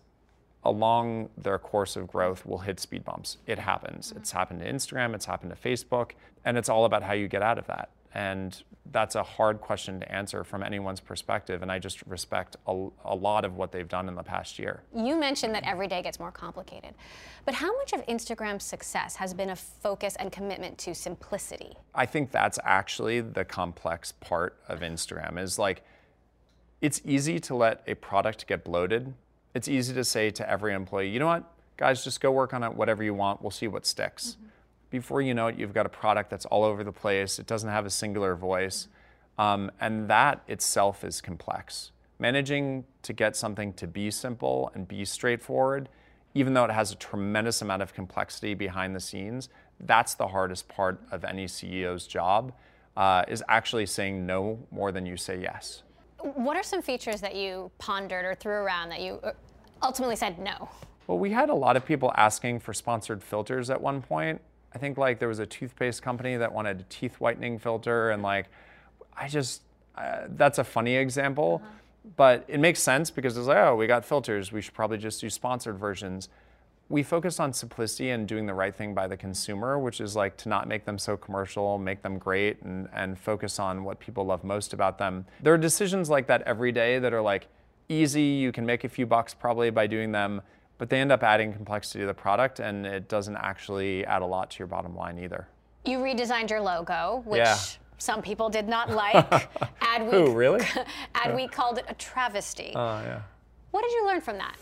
along 0.64 1.30
their 1.38 1.60
course 1.60 1.96
of 1.96 2.08
growth 2.08 2.46
will 2.46 2.58
hit 2.58 2.80
speed 2.80 3.06
bumps. 3.06 3.38
It 3.46 3.60
happens. 3.60 4.10
Mm-hmm. 4.10 4.18
It's 4.18 4.32
happened 4.32 4.60
to 4.62 4.72
Instagram, 4.72 5.14
it's 5.16 5.26
happened 5.26 5.56
to 5.56 5.70
Facebook, 5.70 6.12
and 6.44 6.58
it's 6.58 6.68
all 6.68 6.86
about 6.86 7.04
how 7.04 7.14
you 7.14 7.28
get 7.28 7.42
out 7.42 7.58
of 7.58 7.68
that. 7.68 7.90
And 8.18 8.62
that's 8.92 9.16
a 9.16 9.22
hard 9.22 9.62
question 9.62 10.00
to 10.00 10.12
answer 10.12 10.44
from 10.44 10.64
anyone's 10.64 11.00
perspective. 11.00 11.62
And 11.62 11.72
I 11.72 11.78
just 11.78 12.02
respect 12.08 12.56
a, 12.66 12.88
a, 13.06 13.16
lot 13.16 13.46
of 13.46 13.56
what 13.56 13.72
they've 13.72 13.88
done 13.88 14.08
in 14.08 14.16
the 14.16 14.24
past 14.24 14.58
year. 14.58 14.82
You 14.96 15.16
mentioned 15.16 15.54
that 15.54 15.64
every 15.66 15.88
day 15.88 16.02
gets 16.02 16.20
more 16.20 16.32
complicated. 16.32 16.96
But 17.46 17.54
how 17.54 17.78
much 17.78 17.94
of 17.94 18.06
Instagram's 18.08 18.64
success 18.64 19.16
has 19.18 19.34
been 19.34 19.52
a 19.52 19.56
focus 19.56 20.16
and 20.18 20.32
commitment 20.32 20.78
to 20.80 20.96
simplicity? 20.96 21.76
I 21.94 22.08
think 22.08 22.32
that's 22.32 22.58
actually 22.64 23.22
the 23.22 23.46
complex 23.46 24.14
part 24.14 24.58
of 24.68 24.80
Instagram 24.80 25.38
is 25.38 25.60
like, 25.60 25.84
it's 26.82 27.02
easy 27.06 27.40
to 27.42 27.56
let 27.56 27.84
a 27.88 27.94
product 27.94 28.48
get 28.48 28.64
bloated 28.64 29.14
it's 29.58 29.68
easy 29.68 29.94
to 29.96 30.04
say 30.04 30.30
to 30.30 30.50
every 30.50 30.74
employee, 30.74 31.10
you 31.10 31.20
know 31.20 31.26
what, 31.26 31.44
guys, 31.78 32.04
just 32.04 32.22
go 32.22 32.32
work 32.32 32.54
on 32.54 32.64
it, 32.64 32.74
whatever 32.76 33.04
you 33.04 33.16
want, 33.16 33.42
we'll 33.42 33.52
see 33.52 33.68
what 33.68 33.86
sticks. 33.88 34.38
Mm-hmm. 34.38 34.48
Before 34.90 35.22
you 35.22 35.34
know 35.34 35.48
it, 35.48 35.58
you've 35.58 35.74
got 35.74 35.86
a 35.86 35.90
product 35.90 36.30
that's 36.30 36.46
all 36.46 36.64
over 36.64 36.84
the 36.84 36.92
place, 36.92 37.40
it 37.40 37.48
doesn't 37.48 37.70
have 37.70 37.86
a 37.86 37.90
singular 37.90 38.36
voice, 38.36 38.88
um, 39.38 39.72
and 39.80 40.10
that 40.10 40.42
itself 40.48 41.04
is 41.04 41.22
complex. 41.22 41.92
Managing 42.20 42.86
to 43.04 43.14
get 43.14 43.36
something 43.36 43.74
to 43.74 43.86
be 43.86 44.10
simple 44.10 44.72
and 44.74 44.88
be 44.88 45.06
straightforward, 45.06 45.90
even 46.34 46.54
though 46.54 46.66
it 46.66 46.72
has 46.72 46.92
a 46.92 46.96
tremendous 46.96 47.62
amount 47.62 47.82
of 47.82 47.94
complexity 47.94 48.54
behind 48.54 48.96
the 48.96 49.00
scenes, 49.00 49.50
that's 49.82 50.16
the 50.16 50.28
hardest 50.28 50.68
part 50.68 51.00
of 51.12 51.24
any 51.24 51.46
CEO's 51.46 52.08
job, 52.08 52.54
uh, 52.96 53.24
is 53.28 53.44
actually 53.48 53.86
saying 53.86 54.26
no 54.26 54.60
more 54.72 54.92
than 54.92 55.06
you 55.06 55.18
say 55.18 55.40
yes. 55.40 55.84
What 56.20 56.58
are 56.58 56.64
some 56.64 56.82
features 56.82 57.22
that 57.22 57.36
you 57.36 57.72
pondered 57.78 58.26
or 58.26 58.34
threw 58.36 58.54
around 58.54 58.90
that 58.90 59.02
you 59.02 59.20
uh, 59.24 59.34
ultimately 59.84 60.16
said 60.16 60.40
no? 60.40 60.70
Well, 61.06 61.20
we 61.20 61.32
had 61.32 61.50
a 61.50 61.54
lot 61.54 61.78
of 61.78 61.86
people 61.86 62.12
asking 62.18 62.60
for 62.60 62.74
sponsored 62.74 63.24
filters 63.24 63.70
at 63.70 63.80
one 63.80 64.02
point. 64.02 64.42
I 64.78 64.80
think 64.80 64.98
like 65.00 65.18
there 65.18 65.28
was 65.28 65.40
a 65.40 65.46
toothpaste 65.48 66.04
company 66.04 66.38
that 66.38 66.54
wanted 66.54 66.80
a 66.82 66.84
teeth 66.84 67.16
whitening 67.20 67.58
filter, 67.58 68.12
and 68.12 68.22
like, 68.22 68.46
I 69.16 69.28
just, 69.28 69.64
uh, 69.98 70.28
that's 70.30 70.60
a 70.60 70.64
funny 70.64 70.96
example, 70.96 71.62
uh-huh. 71.64 71.74
but 72.16 72.46
it 72.48 72.60
makes 72.60 72.80
sense 72.80 73.10
because 73.10 73.36
it's 73.38 73.48
like, 73.48 73.58
oh, 73.58 73.76
we 73.76 73.88
got 73.88 74.06
filters, 74.06 74.52
we 74.52 74.62
should 74.62 74.76
probably 74.76 75.00
just 75.00 75.20
do 75.22 75.30
sponsored 75.30 75.80
versions 75.80 76.30
we 76.90 77.04
focused 77.04 77.40
on 77.40 77.52
simplicity 77.52 78.12
and 78.12 78.28
doing 78.28 78.46
the 78.46 78.54
right 78.54 78.74
thing 78.74 78.94
by 78.94 79.08
the 79.08 79.18
consumer, 79.18 79.78
which 79.78 80.00
is 80.00 80.16
like 80.16 80.38
to 80.38 80.50
not 80.50 80.68
make 80.68 80.86
them 80.86 80.98
so 80.98 81.18
commercial, 81.18 81.78
make 81.78 82.02
them 82.02 82.18
great, 82.18 82.62
and, 82.62 82.88
and 82.94 83.20
focus 83.20 83.60
on 83.60 83.84
what 83.84 84.00
people 84.00 84.26
love 84.26 84.44
most 84.44 84.74
about 84.74 84.98
them. 84.98 85.26
There 85.42 85.54
are 85.54 85.58
decisions 85.58 86.10
like 86.10 86.28
that 86.28 86.44
every 86.44 86.72
day 86.72 87.00
that 87.00 87.14
are 87.14 87.22
like 87.22 87.48
easy, 87.90 88.22
you 88.22 88.52
can 88.52 88.66
make 88.66 88.84
a 88.84 88.90
few 88.90 89.06
bucks 89.06 89.34
probably 89.34 89.70
by 89.70 89.88
doing 89.88 90.14
them, 90.14 90.42
but 90.78 90.90
they 90.90 91.00
end 91.00 91.12
up 91.12 91.24
adding 91.24 91.54
complexity 91.54 92.00
to 92.00 92.06
the 92.06 92.14
product 92.14 92.60
and 92.60 92.86
it 92.86 93.08
doesn't 93.08 93.38
actually 93.38 94.06
add 94.06 94.22
a 94.22 94.26
lot 94.26 94.52
to 94.52 94.60
your 94.60 94.68
bottom 94.68 94.96
line 94.96 95.18
either. 95.18 95.48
You 95.86 96.00
redesigned 96.00 96.50
your 96.50 96.62
logo, 96.62 97.24
which 97.26 97.40
yeah. 97.40 97.58
some 97.98 98.22
people 98.22 98.50
did 98.50 98.68
not 98.68 98.90
like. 98.90 99.30
Adweek, 99.82 100.12
Who, 100.12 100.34
really? 100.34 100.60
Adweek 101.16 101.52
called 101.52 101.78
it 101.78 101.86
a 101.88 101.94
travesty. 101.96 102.74
Oh, 102.76 102.80
uh, 102.80 103.02
yeah. 103.06 103.22
What 103.72 103.84
did 103.84 103.92
you 103.94 104.06
learn 104.06 104.22
from 104.22 104.38
that? 104.38 104.58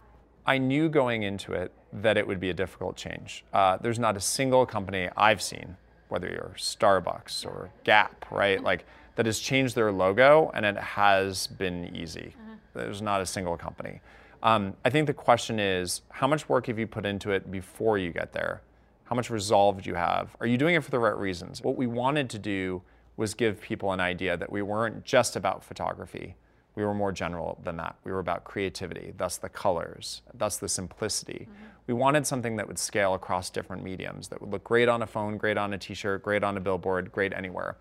I 0.45 0.57
knew 0.57 0.89
going 0.89 1.23
into 1.23 1.53
it 1.53 1.71
that 1.91 2.17
it 2.17 2.27
would 2.27 2.39
be 2.39 2.49
a 2.49 2.53
difficult 2.53 2.95
change. 2.95 3.43
Uh, 3.53 3.77
there's 3.77 3.99
not 3.99 4.15
a 4.15 4.19
single 4.21 4.65
company 4.65 5.09
I've 5.17 5.41
seen, 5.41 5.75
whether 6.09 6.27
you're 6.27 6.53
Starbucks 6.55 7.45
or 7.45 7.71
Gap, 7.83 8.25
right, 8.31 8.61
like 8.63 8.85
that 9.15 9.25
has 9.25 9.39
changed 9.39 9.75
their 9.75 9.91
logo 9.91 10.51
and 10.53 10.65
it 10.65 10.77
has 10.77 11.47
been 11.47 11.95
easy. 11.95 12.35
Uh-huh. 12.37 12.55
There's 12.73 13.01
not 13.01 13.21
a 13.21 13.25
single 13.25 13.57
company. 13.57 14.01
Um, 14.45 14.75
I 14.85 14.89
think 14.89 15.07
the 15.07 15.13
question 15.13 15.59
is 15.59 16.03
how 16.09 16.27
much 16.27 16.47
work 16.47 16.67
have 16.67 16.79
you 16.79 16.87
put 16.87 17.05
into 17.05 17.31
it 17.31 17.51
before 17.51 17.97
you 17.97 18.11
get 18.11 18.31
there? 18.31 18.61
How 19.05 19.15
much 19.15 19.29
resolve 19.29 19.81
do 19.81 19.89
you 19.89 19.95
have? 19.95 20.35
Are 20.39 20.47
you 20.47 20.57
doing 20.57 20.75
it 20.75 20.83
for 20.83 20.91
the 20.91 20.99
right 20.99 21.17
reasons? 21.17 21.61
What 21.61 21.75
we 21.75 21.87
wanted 21.87 22.29
to 22.29 22.39
do 22.39 22.81
was 23.17 23.33
give 23.33 23.59
people 23.59 23.91
an 23.91 23.99
idea 23.99 24.37
that 24.37 24.51
we 24.51 24.61
weren't 24.61 25.03
just 25.03 25.35
about 25.35 25.63
photography 25.63 26.35
we 26.75 26.83
were 26.83 26.93
more 26.93 27.11
general 27.11 27.57
than 27.63 27.77
that. 27.77 27.95
We 28.03 28.11
were 28.11 28.19
about 28.19 28.43
creativity, 28.43 29.13
thus 29.17 29.37
the 29.37 29.49
colors, 29.49 30.21
thus 30.33 30.57
the 30.57 30.67
simplicity. 30.67 31.47
Mm-hmm. 31.49 31.65
We 31.87 31.93
wanted 31.93 32.27
something 32.27 32.57
that 32.57 32.67
would 32.67 32.77
scale 32.77 33.13
across 33.13 33.49
different 33.49 33.83
mediums, 33.83 34.27
that 34.27 34.41
would 34.41 34.51
look 34.51 34.63
great 34.63 34.89
on 34.89 35.01
a 35.01 35.07
phone, 35.07 35.37
great 35.37 35.57
on 35.57 35.73
a 35.73 35.77
t 35.77 35.93
shirt, 35.93 36.23
great 36.23 36.43
on 36.43 36.57
a 36.57 36.59
billboard, 36.59 37.11
great 37.11 37.33
anywhere. 37.33 37.77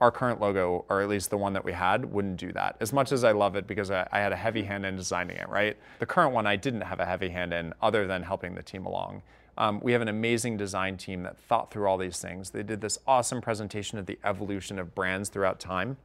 Our 0.00 0.10
current 0.10 0.40
logo, 0.40 0.84
or 0.88 1.00
at 1.00 1.08
least 1.08 1.30
the 1.30 1.38
one 1.38 1.54
that 1.54 1.64
we 1.64 1.72
had, 1.72 2.04
wouldn't 2.04 2.36
do 2.36 2.52
that. 2.52 2.76
As 2.80 2.92
much 2.92 3.12
as 3.12 3.24
I 3.24 3.32
love 3.32 3.56
it 3.56 3.66
because 3.66 3.90
I, 3.90 4.06
I 4.12 4.20
had 4.20 4.32
a 4.32 4.36
heavy 4.36 4.62
hand 4.62 4.84
in 4.84 4.94
designing 4.96 5.36
it, 5.36 5.48
right? 5.48 5.76
The 6.00 6.06
current 6.06 6.34
one 6.34 6.46
I 6.46 6.56
didn't 6.56 6.82
have 6.82 7.00
a 7.00 7.06
heavy 7.06 7.30
hand 7.30 7.54
in 7.54 7.72
other 7.80 8.06
than 8.06 8.22
helping 8.22 8.54
the 8.54 8.62
team 8.62 8.84
along. 8.84 9.22
Um, 9.58 9.80
we 9.82 9.92
have 9.92 10.02
an 10.02 10.08
amazing 10.08 10.58
design 10.58 10.98
team 10.98 11.22
that 11.22 11.38
thought 11.38 11.70
through 11.70 11.86
all 11.86 11.96
these 11.96 12.20
things. 12.20 12.50
They 12.50 12.62
did 12.62 12.82
this 12.82 12.98
awesome 13.06 13.40
presentation 13.40 13.98
of 13.98 14.04
the 14.04 14.18
evolution 14.22 14.78
of 14.78 14.94
brands 14.94 15.30
throughout 15.30 15.60
time. 15.60 15.96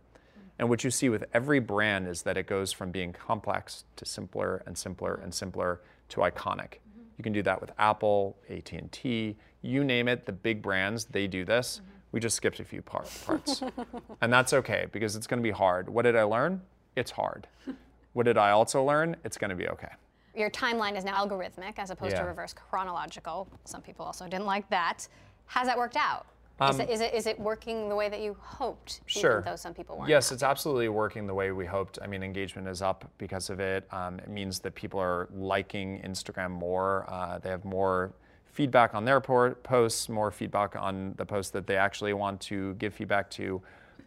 And 0.57 0.69
what 0.69 0.83
you 0.83 0.91
see 0.91 1.09
with 1.09 1.25
every 1.33 1.59
brand 1.59 2.07
is 2.07 2.21
that 2.21 2.37
it 2.37 2.47
goes 2.47 2.71
from 2.71 2.91
being 2.91 3.11
complex 3.11 3.83
to 3.97 4.05
simpler 4.05 4.63
and 4.65 4.77
simpler 4.77 5.15
and 5.15 5.33
simpler 5.33 5.81
to 6.09 6.21
iconic. 6.21 6.77
Mm-hmm. 6.77 7.01
You 7.17 7.23
can 7.23 7.33
do 7.33 7.41
that 7.43 7.59
with 7.59 7.71
Apple, 7.77 8.37
AT&T, 8.49 9.35
you 9.61 9.83
name 9.83 10.07
it, 10.07 10.25
the 10.25 10.31
big 10.31 10.61
brands, 10.61 11.05
they 11.05 11.27
do 11.27 11.43
this. 11.43 11.81
We 12.11 12.19
just 12.19 12.35
skipped 12.35 12.59
a 12.59 12.65
few 12.65 12.81
par- 12.81 13.05
parts. 13.25 13.61
and 14.21 14.31
that's 14.31 14.53
okay 14.53 14.87
because 14.91 15.15
it's 15.15 15.27
going 15.27 15.39
to 15.39 15.43
be 15.43 15.51
hard. 15.51 15.89
What 15.89 16.03
did 16.03 16.15
I 16.15 16.23
learn? 16.23 16.61
It's 16.95 17.11
hard. 17.11 17.47
what 18.13 18.23
did 18.23 18.37
I 18.37 18.51
also 18.51 18.83
learn? 18.83 19.15
It's 19.23 19.37
going 19.37 19.49
to 19.49 19.55
be 19.55 19.67
okay. 19.69 19.89
Your 20.35 20.49
timeline 20.49 20.97
is 20.97 21.03
now 21.03 21.25
algorithmic 21.25 21.73
as 21.77 21.89
opposed 21.89 22.13
yeah. 22.13 22.21
to 22.21 22.27
reverse 22.27 22.53
chronological. 22.53 23.47
Some 23.65 23.81
people 23.81 24.05
also 24.05 24.25
didn't 24.27 24.45
like 24.45 24.69
that. 24.69 25.07
How's 25.45 25.67
that 25.67 25.77
worked 25.77 25.97
out? 25.97 26.25
Um, 26.59 26.69
is, 26.69 26.79
it, 26.79 26.89
is, 26.89 27.01
it, 27.01 27.13
is 27.13 27.27
it 27.27 27.39
working 27.39 27.89
the 27.89 27.95
way 27.95 28.07
that 28.07 28.21
you 28.21 28.37
hoped? 28.39 29.01
Sure. 29.07 29.41
though 29.41 29.55
some 29.55 29.73
people 29.73 29.97
weren't. 29.97 30.09
Yes, 30.09 30.31
it's 30.31 30.43
absolutely 30.43 30.89
working 30.89 31.25
the 31.25 31.33
way 31.33 31.51
we 31.51 31.65
hoped. 31.65 31.97
I 32.01 32.07
mean, 32.07 32.21
engagement 32.21 32.67
is 32.67 32.83
up 32.83 33.09
because 33.17 33.49
of 33.49 33.59
it. 33.59 33.87
Um, 33.91 34.19
it 34.19 34.29
means 34.29 34.59
that 34.59 34.75
people 34.75 34.99
are 34.99 35.27
liking 35.33 36.01
Instagram 36.05 36.51
more. 36.51 37.05
Uh, 37.09 37.39
they 37.39 37.49
have 37.49 37.65
more 37.65 38.13
feedback 38.51 38.93
on 38.93 39.05
their 39.05 39.21
posts, 39.21 40.09
more 40.09 40.31
feedback 40.31 40.75
on 40.75 41.13
the 41.17 41.25
posts 41.25 41.51
that 41.51 41.67
they 41.67 41.77
actually 41.77 42.13
want 42.13 42.39
to 42.41 42.73
give 42.75 42.93
feedback 42.93 43.29
to. 43.31 43.61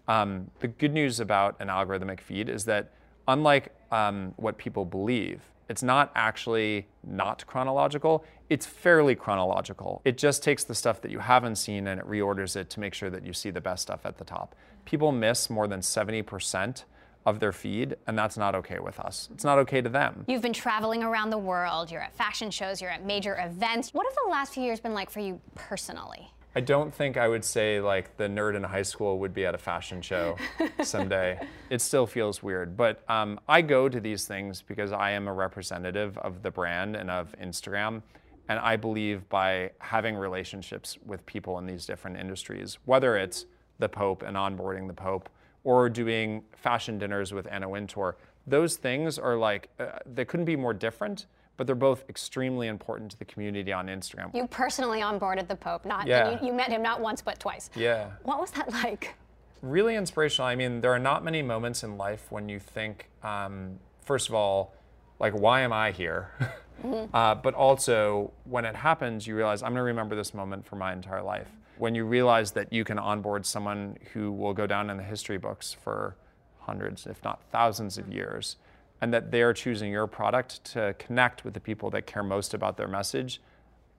Um, 0.06 0.50
the 0.60 0.68
good 0.68 0.92
news 0.92 1.20
about 1.20 1.56
an 1.60 1.68
algorithmic 1.68 2.20
feed 2.20 2.48
is 2.48 2.64
that, 2.66 2.92
unlike 3.26 3.74
um, 3.90 4.34
what 4.36 4.58
people 4.58 4.84
believe, 4.84 5.40
It's 5.68 5.82
not 5.82 6.12
actually 6.14 6.86
not 7.02 7.46
chronological. 7.46 8.24
It's 8.50 8.66
fairly 8.66 9.14
chronological. 9.14 10.02
It 10.04 10.18
just 10.18 10.42
takes 10.42 10.64
the 10.64 10.74
stuff 10.74 11.00
that 11.00 11.10
you 11.10 11.20
haven't 11.20 11.56
seen 11.56 11.86
and 11.86 11.98
it 12.00 12.06
reorders 12.06 12.56
it 12.56 12.68
to 12.70 12.80
make 12.80 12.94
sure 12.94 13.10
that 13.10 13.24
you 13.24 13.32
see 13.32 13.50
the 13.50 13.60
best 13.60 13.82
stuff 13.82 14.04
at 14.04 14.18
the 14.18 14.24
top. 14.24 14.54
People 14.84 15.10
miss 15.12 15.48
more 15.48 15.66
than 15.66 15.80
70% 15.80 16.84
of 17.26 17.40
their 17.40 17.52
feed, 17.52 17.96
and 18.06 18.18
that's 18.18 18.36
not 18.36 18.54
okay 18.54 18.78
with 18.78 19.00
us. 19.00 19.28
It's 19.32 19.44
not 19.44 19.58
okay 19.60 19.80
to 19.80 19.88
them. 19.88 20.24
You've 20.28 20.42
been 20.42 20.52
traveling 20.52 21.02
around 21.02 21.30
the 21.30 21.38
world, 21.38 21.90
you're 21.90 22.02
at 22.02 22.14
fashion 22.14 22.50
shows, 22.50 22.80
you're 22.80 22.90
at 22.90 23.04
major 23.04 23.38
events. 23.40 23.94
What 23.94 24.06
have 24.06 24.16
the 24.24 24.30
last 24.30 24.52
few 24.52 24.62
years 24.62 24.80
been 24.80 24.94
like 24.94 25.10
for 25.10 25.20
you 25.20 25.40
personally? 25.54 26.30
I 26.56 26.60
don't 26.60 26.94
think 26.94 27.16
I 27.16 27.26
would 27.26 27.44
say 27.44 27.80
like 27.80 28.16
the 28.16 28.28
nerd 28.28 28.54
in 28.54 28.62
high 28.62 28.82
school 28.82 29.18
would 29.18 29.34
be 29.34 29.44
at 29.44 29.54
a 29.56 29.58
fashion 29.58 30.00
show 30.00 30.36
someday. 30.82 31.40
it 31.68 31.80
still 31.80 32.06
feels 32.06 32.42
weird, 32.42 32.76
but 32.76 33.02
um, 33.08 33.40
I 33.48 33.60
go 33.60 33.88
to 33.88 33.98
these 34.00 34.26
things 34.26 34.62
because 34.62 34.92
I 34.92 35.10
am 35.12 35.26
a 35.26 35.32
representative 35.32 36.16
of 36.18 36.42
the 36.42 36.50
brand 36.50 36.94
and 36.94 37.10
of 37.10 37.34
Instagram. 37.42 38.02
And 38.48 38.58
I 38.58 38.76
believe 38.76 39.28
by 39.30 39.70
having 39.78 40.16
relationships 40.16 40.98
with 41.04 41.24
people 41.24 41.58
in 41.58 41.66
these 41.66 41.86
different 41.86 42.18
industries, 42.18 42.78
whether 42.84 43.16
it's 43.16 43.46
the 43.78 43.88
Pope 43.88 44.22
and 44.22 44.36
onboarding 44.36 44.86
the 44.86 44.94
Pope, 44.94 45.28
or 45.64 45.88
doing 45.88 46.44
fashion 46.52 46.98
dinners 46.98 47.32
with 47.32 47.46
Anna 47.50 47.68
Wintour, 47.68 48.16
those 48.46 48.76
things 48.76 49.18
are 49.18 49.36
like, 49.36 49.70
uh, 49.80 49.98
they 50.06 50.24
couldn't 50.24 50.46
be 50.46 50.56
more 50.56 50.74
different 50.74 51.26
but 51.56 51.66
they're 51.66 51.76
both 51.76 52.04
extremely 52.08 52.68
important 52.68 53.10
to 53.12 53.18
the 53.18 53.24
community 53.24 53.72
on 53.72 53.86
Instagram. 53.86 54.34
You 54.34 54.46
personally 54.46 55.00
onboarded 55.00 55.48
the 55.48 55.56
Pope, 55.56 55.84
not 55.84 56.06
yeah. 56.06 56.40
you, 56.40 56.48
you, 56.48 56.52
met 56.52 56.70
him 56.70 56.82
not 56.82 57.00
once 57.00 57.22
but 57.22 57.38
twice. 57.38 57.70
Yeah. 57.74 58.10
What 58.22 58.40
was 58.40 58.50
that 58.52 58.72
like? 58.84 59.14
Really 59.62 59.96
inspirational. 59.96 60.48
I 60.48 60.56
mean, 60.56 60.80
there 60.80 60.92
are 60.92 60.98
not 60.98 61.24
many 61.24 61.42
moments 61.42 61.84
in 61.84 61.96
life 61.96 62.26
when 62.30 62.48
you 62.48 62.58
think, 62.58 63.08
um, 63.22 63.78
first 64.04 64.28
of 64.28 64.34
all, 64.34 64.74
like, 65.20 65.32
why 65.32 65.60
am 65.60 65.72
I 65.72 65.90
here? 65.90 66.30
Mm-hmm. 66.82 67.14
Uh, 67.16 67.36
but 67.36 67.54
also, 67.54 68.32
when 68.44 68.64
it 68.64 68.74
happens, 68.74 69.26
you 69.26 69.36
realize, 69.36 69.62
I'm 69.62 69.70
going 69.70 69.76
to 69.76 69.82
remember 69.84 70.16
this 70.16 70.34
moment 70.34 70.66
for 70.66 70.74
my 70.74 70.92
entire 70.92 71.22
life. 71.22 71.48
When 71.78 71.94
you 71.94 72.04
realize 72.04 72.52
that 72.52 72.72
you 72.72 72.84
can 72.84 72.98
onboard 72.98 73.44
someone 73.44 73.96
who 74.12 74.30
will 74.30 74.54
go 74.54 74.66
down 74.66 74.90
in 74.90 74.96
the 74.96 75.02
history 75.02 75.38
books 75.38 75.72
for 75.72 76.16
hundreds, 76.60 77.06
if 77.06 77.22
not 77.24 77.42
thousands 77.50 77.98
of 77.98 78.12
years, 78.12 78.56
and 79.00 79.12
that 79.12 79.30
they 79.30 79.42
are 79.42 79.52
choosing 79.52 79.90
your 79.90 80.06
product 80.06 80.64
to 80.64 80.94
connect 80.98 81.44
with 81.44 81.52
the 81.54 81.60
people 81.60 81.90
that 81.90 82.06
care 82.06 82.22
most 82.22 82.54
about 82.54 82.76
their 82.76 82.88
message, 82.88 83.40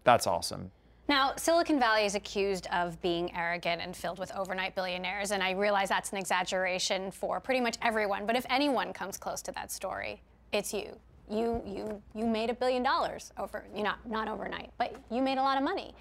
that's 0.03 0.25
awesome. 0.25 0.71
Now, 1.07 1.33
Silicon 1.35 1.79
Valley 1.79 2.05
is 2.05 2.15
accused 2.15 2.65
of 2.71 2.99
being 3.01 3.35
arrogant 3.35 3.81
and 3.81 3.95
filled 3.95 4.17
with 4.17 4.31
overnight 4.33 4.73
billionaires, 4.73 5.29
and 5.31 5.43
I 5.43 5.51
realize 5.51 5.89
that's 5.89 6.11
an 6.11 6.17
exaggeration 6.17 7.11
for 7.11 7.39
pretty 7.39 7.61
much 7.61 7.77
everyone. 7.81 8.25
But 8.25 8.35
if 8.35 8.45
anyone 8.49 8.91
comes 8.91 9.17
close 9.17 9.43
to 9.43 9.51
that 9.51 9.71
story, 9.71 10.23
it's 10.51 10.73
you. 10.73 10.97
You 11.29 11.61
you 11.65 12.01
you 12.13 12.25
made 12.25 12.49
a 12.51 12.53
billion 12.53 12.83
dollars 12.83 13.31
over 13.38 13.65
you 13.75 13.83
know 13.83 13.93
not 14.07 14.27
overnight, 14.27 14.71
but 14.77 14.95
you 15.11 15.21
made 15.21 15.38
a 15.38 15.41
lot 15.41 15.57
of 15.57 15.63
money. 15.63 15.93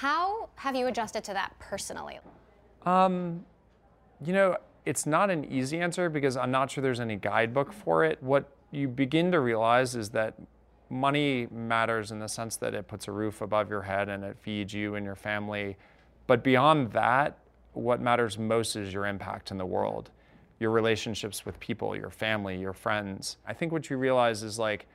How 0.00 0.48
have 0.54 0.74
you 0.74 0.86
adjusted 0.86 1.24
to 1.24 1.34
that 1.34 1.52
personally? 1.58 2.20
Um, 2.86 3.44
you 4.24 4.32
know, 4.32 4.56
it's 4.86 5.04
not 5.04 5.28
an 5.28 5.44
easy 5.52 5.78
answer 5.78 6.08
because 6.08 6.38
I'm 6.38 6.50
not 6.50 6.70
sure 6.70 6.80
there's 6.80 7.00
any 7.00 7.16
guidebook 7.16 7.70
for 7.70 8.02
it. 8.06 8.16
What 8.22 8.48
you 8.70 8.88
begin 8.88 9.30
to 9.32 9.40
realize 9.40 9.94
is 9.94 10.08
that 10.10 10.36
money 10.88 11.48
matters 11.50 12.12
in 12.12 12.18
the 12.18 12.28
sense 12.28 12.56
that 12.56 12.72
it 12.72 12.88
puts 12.88 13.08
a 13.08 13.12
roof 13.12 13.42
above 13.42 13.68
your 13.68 13.82
head 13.82 14.08
and 14.08 14.24
it 14.24 14.38
feeds 14.40 14.72
you 14.72 14.94
and 14.94 15.04
your 15.04 15.16
family. 15.16 15.76
But 16.26 16.42
beyond 16.42 16.92
that, 16.92 17.36
what 17.74 18.00
matters 18.00 18.38
most 18.38 18.76
is 18.76 18.94
your 18.94 19.04
impact 19.04 19.50
in 19.50 19.58
the 19.58 19.66
world, 19.66 20.08
your 20.60 20.70
relationships 20.70 21.44
with 21.44 21.60
people, 21.60 21.94
your 21.94 22.08
family, 22.08 22.58
your 22.58 22.72
friends. 22.72 23.36
I 23.46 23.52
think 23.52 23.70
what 23.70 23.90
you 23.90 23.98
realize 23.98 24.44
is 24.44 24.58
like 24.58 24.86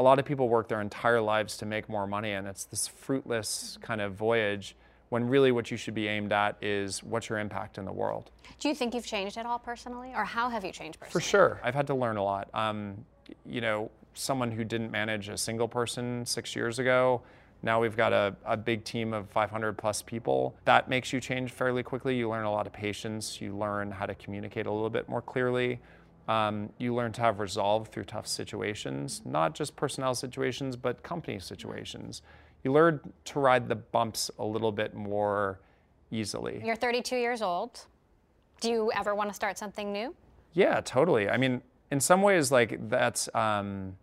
a 0.00 0.02
lot 0.02 0.18
of 0.18 0.24
people 0.24 0.48
work 0.48 0.66
their 0.66 0.80
entire 0.80 1.20
lives 1.20 1.58
to 1.58 1.66
make 1.66 1.86
more 1.86 2.06
money, 2.06 2.32
and 2.32 2.48
it's 2.48 2.64
this 2.64 2.88
fruitless 2.88 3.78
kind 3.82 4.00
of 4.00 4.14
voyage 4.14 4.74
when 5.10 5.28
really 5.28 5.52
what 5.52 5.70
you 5.70 5.76
should 5.76 5.92
be 5.92 6.08
aimed 6.08 6.32
at 6.32 6.56
is 6.62 7.02
what's 7.02 7.28
your 7.28 7.38
impact 7.38 7.76
in 7.76 7.84
the 7.84 7.92
world. 7.92 8.30
Do 8.60 8.68
you 8.70 8.74
think 8.74 8.94
you've 8.94 9.04
changed 9.04 9.36
at 9.36 9.44
all 9.44 9.58
personally, 9.58 10.12
or 10.16 10.24
how 10.24 10.48
have 10.48 10.64
you 10.64 10.72
changed 10.72 10.98
personally? 10.98 11.12
For 11.12 11.20
sure. 11.20 11.60
I've 11.62 11.74
had 11.74 11.86
to 11.88 11.94
learn 11.94 12.16
a 12.16 12.24
lot. 12.24 12.48
Um, 12.54 13.04
you 13.44 13.60
know, 13.60 13.90
someone 14.14 14.50
who 14.50 14.64
didn't 14.64 14.90
manage 14.90 15.28
a 15.28 15.36
single 15.36 15.68
person 15.68 16.24
six 16.24 16.56
years 16.56 16.78
ago, 16.78 17.20
now 17.62 17.78
we've 17.78 17.96
got 17.96 18.14
a, 18.14 18.34
a 18.46 18.56
big 18.56 18.84
team 18.84 19.12
of 19.12 19.28
500 19.28 19.76
plus 19.76 20.00
people. 20.00 20.56
That 20.64 20.88
makes 20.88 21.12
you 21.12 21.20
change 21.20 21.50
fairly 21.50 21.82
quickly. 21.82 22.16
You 22.16 22.30
learn 22.30 22.46
a 22.46 22.50
lot 22.50 22.66
of 22.66 22.72
patience. 22.72 23.38
You 23.38 23.54
learn 23.54 23.90
how 23.90 24.06
to 24.06 24.14
communicate 24.14 24.64
a 24.64 24.72
little 24.72 24.88
bit 24.88 25.10
more 25.10 25.20
clearly. 25.20 25.78
Um, 26.30 26.70
you 26.78 26.94
learn 26.94 27.12
to 27.12 27.22
have 27.22 27.40
resolve 27.40 27.88
through 27.88 28.04
tough 28.04 28.26
situations, 28.26 29.22
not 29.24 29.54
just 29.54 29.74
personnel 29.74 30.14
situations, 30.14 30.76
but 30.76 31.02
company 31.02 31.38
situations 31.40 32.22
you 32.62 32.72
learn 32.72 33.00
to 33.24 33.40
ride 33.40 33.68
the 33.68 33.76
bumps 33.76 34.30
a 34.38 34.44
little 34.44 34.72
bit 34.72 34.94
more 34.94 35.60
easily. 36.10 36.60
You're 36.64 36.76
32 36.76 37.16
years 37.16 37.42
old. 37.42 37.86
Do 38.60 38.70
you 38.70 38.92
ever 38.94 39.14
want 39.14 39.30
to 39.30 39.34
start 39.34 39.56
something 39.56 39.92
new? 39.92 40.14
Yeah, 40.52 40.80
totally. 40.80 41.28
I 41.28 41.36
mean, 41.36 41.62
in 41.90 42.00
some 42.00 42.22
ways, 42.22 42.52
like 42.52 42.88
that's, 42.88 43.28
um, 43.34 43.96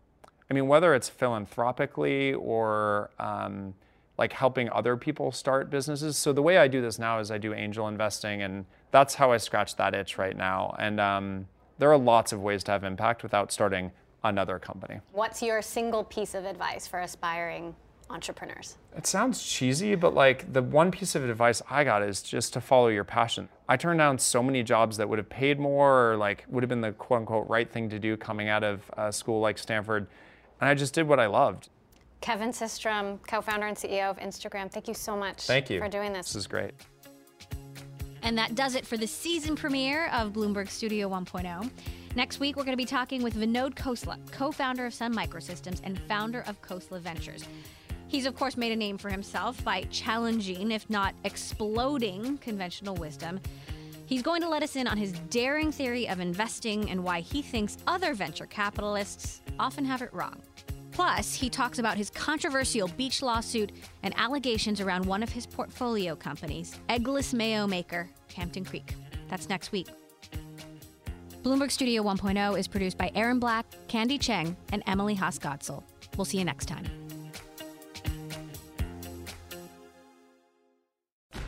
I 0.49 0.53
mean, 0.53 0.67
whether 0.67 0.95
it's 0.95 1.09
philanthropically 1.09 2.33
or 2.33 3.11
um, 3.19 3.75
like 4.17 4.33
helping 4.33 4.69
other 4.71 4.97
people 4.97 5.31
start 5.31 5.69
businesses. 5.69 6.17
So 6.17 6.33
the 6.33 6.41
way 6.41 6.57
I 6.57 6.67
do 6.67 6.81
this 6.81 6.97
now 6.97 7.19
is 7.19 7.29
I 7.29 7.37
do 7.37 7.53
angel 7.53 7.87
investing, 7.87 8.41
and 8.41 8.65
that's 8.91 9.13
how 9.13 9.31
I 9.31 9.37
scratch 9.37 9.75
that 9.75 9.93
itch 9.93 10.17
right 10.17 10.35
now. 10.35 10.75
And 10.79 10.99
um, 10.99 11.47
there 11.77 11.91
are 11.91 11.97
lots 11.97 12.31
of 12.31 12.41
ways 12.41 12.63
to 12.65 12.71
have 12.71 12.83
impact 12.83 13.23
without 13.23 13.51
starting 13.51 13.91
another 14.23 14.59
company. 14.59 14.99
What's 15.11 15.41
your 15.41 15.61
single 15.61 16.03
piece 16.03 16.33
of 16.33 16.45
advice 16.45 16.87
for 16.87 16.99
aspiring 16.99 17.75
entrepreneurs? 18.09 18.77
It 18.95 19.05
sounds 19.05 19.43
cheesy, 19.43 19.95
but 19.95 20.13
like 20.13 20.51
the 20.53 20.61
one 20.61 20.91
piece 20.91 21.15
of 21.15 21.27
advice 21.29 21.61
I 21.69 21.83
got 21.83 22.01
is 22.01 22.21
just 22.21 22.53
to 22.53 22.61
follow 22.61 22.87
your 22.87 23.03
passion. 23.03 23.49
I 23.67 23.77
turned 23.77 23.99
down 23.99 24.17
so 24.17 24.41
many 24.41 24.63
jobs 24.63 24.97
that 24.97 25.07
would 25.07 25.19
have 25.19 25.29
paid 25.29 25.59
more 25.59 26.11
or 26.11 26.17
like 26.17 26.45
would 26.49 26.63
have 26.63 26.69
been 26.69 26.81
the 26.81 26.93
quote 26.93 27.21
unquote 27.21 27.47
right 27.49 27.69
thing 27.69 27.89
to 27.89 27.99
do 27.99 28.17
coming 28.17 28.49
out 28.49 28.63
of 28.63 28.89
a 28.97 29.11
school 29.11 29.39
like 29.39 29.57
Stanford. 29.57 30.07
And 30.59 30.69
I 30.69 30.73
just 30.73 30.93
did 30.93 31.07
what 31.07 31.19
I 31.19 31.27
loved. 31.27 31.69
Kevin 32.21 32.49
Systrom, 32.49 33.19
co 33.27 33.41
founder 33.41 33.67
and 33.67 33.77
CEO 33.77 34.09
of 34.09 34.17
Instagram, 34.17 34.71
thank 34.71 34.87
you 34.87 34.93
so 34.93 35.15
much 35.15 35.45
thank 35.45 35.69
you. 35.69 35.79
for 35.79 35.87
doing 35.87 36.13
this. 36.13 36.27
This 36.27 36.35
is 36.37 36.47
great. 36.47 36.73
And 38.27 38.37
that 38.37 38.55
does 38.55 38.75
it 38.75 38.85
for 38.85 38.97
the 38.97 39.07
season 39.07 39.55
premiere 39.55 40.07
of 40.07 40.33
Bloomberg 40.33 40.69
Studio 40.69 41.07
1.0. 41.07 41.71
Next 42.13 42.41
week, 42.41 42.57
we're 42.57 42.65
going 42.65 42.73
to 42.73 42.77
be 42.77 42.83
talking 42.83 43.23
with 43.23 43.35
Vinod 43.35 43.75
Khosla, 43.75 44.17
co 44.33 44.51
founder 44.51 44.85
of 44.85 44.93
Sun 44.93 45.15
Microsystems 45.15 45.79
and 45.85 45.97
founder 46.09 46.41
of 46.41 46.61
Khosla 46.61 46.99
Ventures. 46.99 47.45
He's, 48.09 48.25
of 48.25 48.35
course, 48.35 48.57
made 48.57 48.73
a 48.73 48.75
name 48.75 48.97
for 48.97 49.09
himself 49.09 49.63
by 49.63 49.83
challenging, 49.91 50.71
if 50.71 50.89
not 50.89 51.15
exploding, 51.23 52.37
conventional 52.39 52.95
wisdom. 52.95 53.39
He's 54.07 54.23
going 54.23 54.41
to 54.41 54.49
let 54.49 54.61
us 54.61 54.75
in 54.75 54.87
on 54.87 54.97
his 54.97 55.13
daring 55.29 55.71
theory 55.71 56.09
of 56.09 56.19
investing 56.19 56.89
and 56.89 57.05
why 57.05 57.21
he 57.21 57.41
thinks 57.41 57.77
other 57.87 58.13
venture 58.13 58.45
capitalists 58.45 59.39
often 59.57 59.85
have 59.85 60.01
it 60.01 60.13
wrong. 60.13 60.41
Plus, 60.97 61.35
he 61.35 61.47
talks 61.47 61.77
about 61.77 61.95
his 61.95 62.09
controversial 62.09 62.87
beach 62.87 63.21
lawsuit 63.21 63.71
and 64.01 64.15
allegations 64.17 64.81
around 64.81 65.05
one 65.05 65.21
of 65.21 65.29
his 65.29 65.45
portfolio 65.45 66.15
companies, 66.15 66.79
Eggless 66.89 67.35
Mayo 67.35 67.67
Maker, 67.67 68.09
Hampton 68.35 68.65
Creek. 68.65 68.95
That's 69.27 69.47
next 69.47 69.71
week. 69.71 69.89
Bloomberg 71.43 71.69
Studio 71.69 72.01
1.0 72.01 72.57
is 72.57 72.67
produced 72.67 72.97
by 72.97 73.11
Aaron 73.13 73.37
Black, 73.37 73.67
Candy 73.87 74.17
Cheng, 74.17 74.57
and 74.71 74.81
Emily 74.87 75.13
Haas 75.13 75.39
We'll 76.17 76.25
see 76.25 76.39
you 76.39 76.45
next 76.45 76.65
time. 76.65 76.96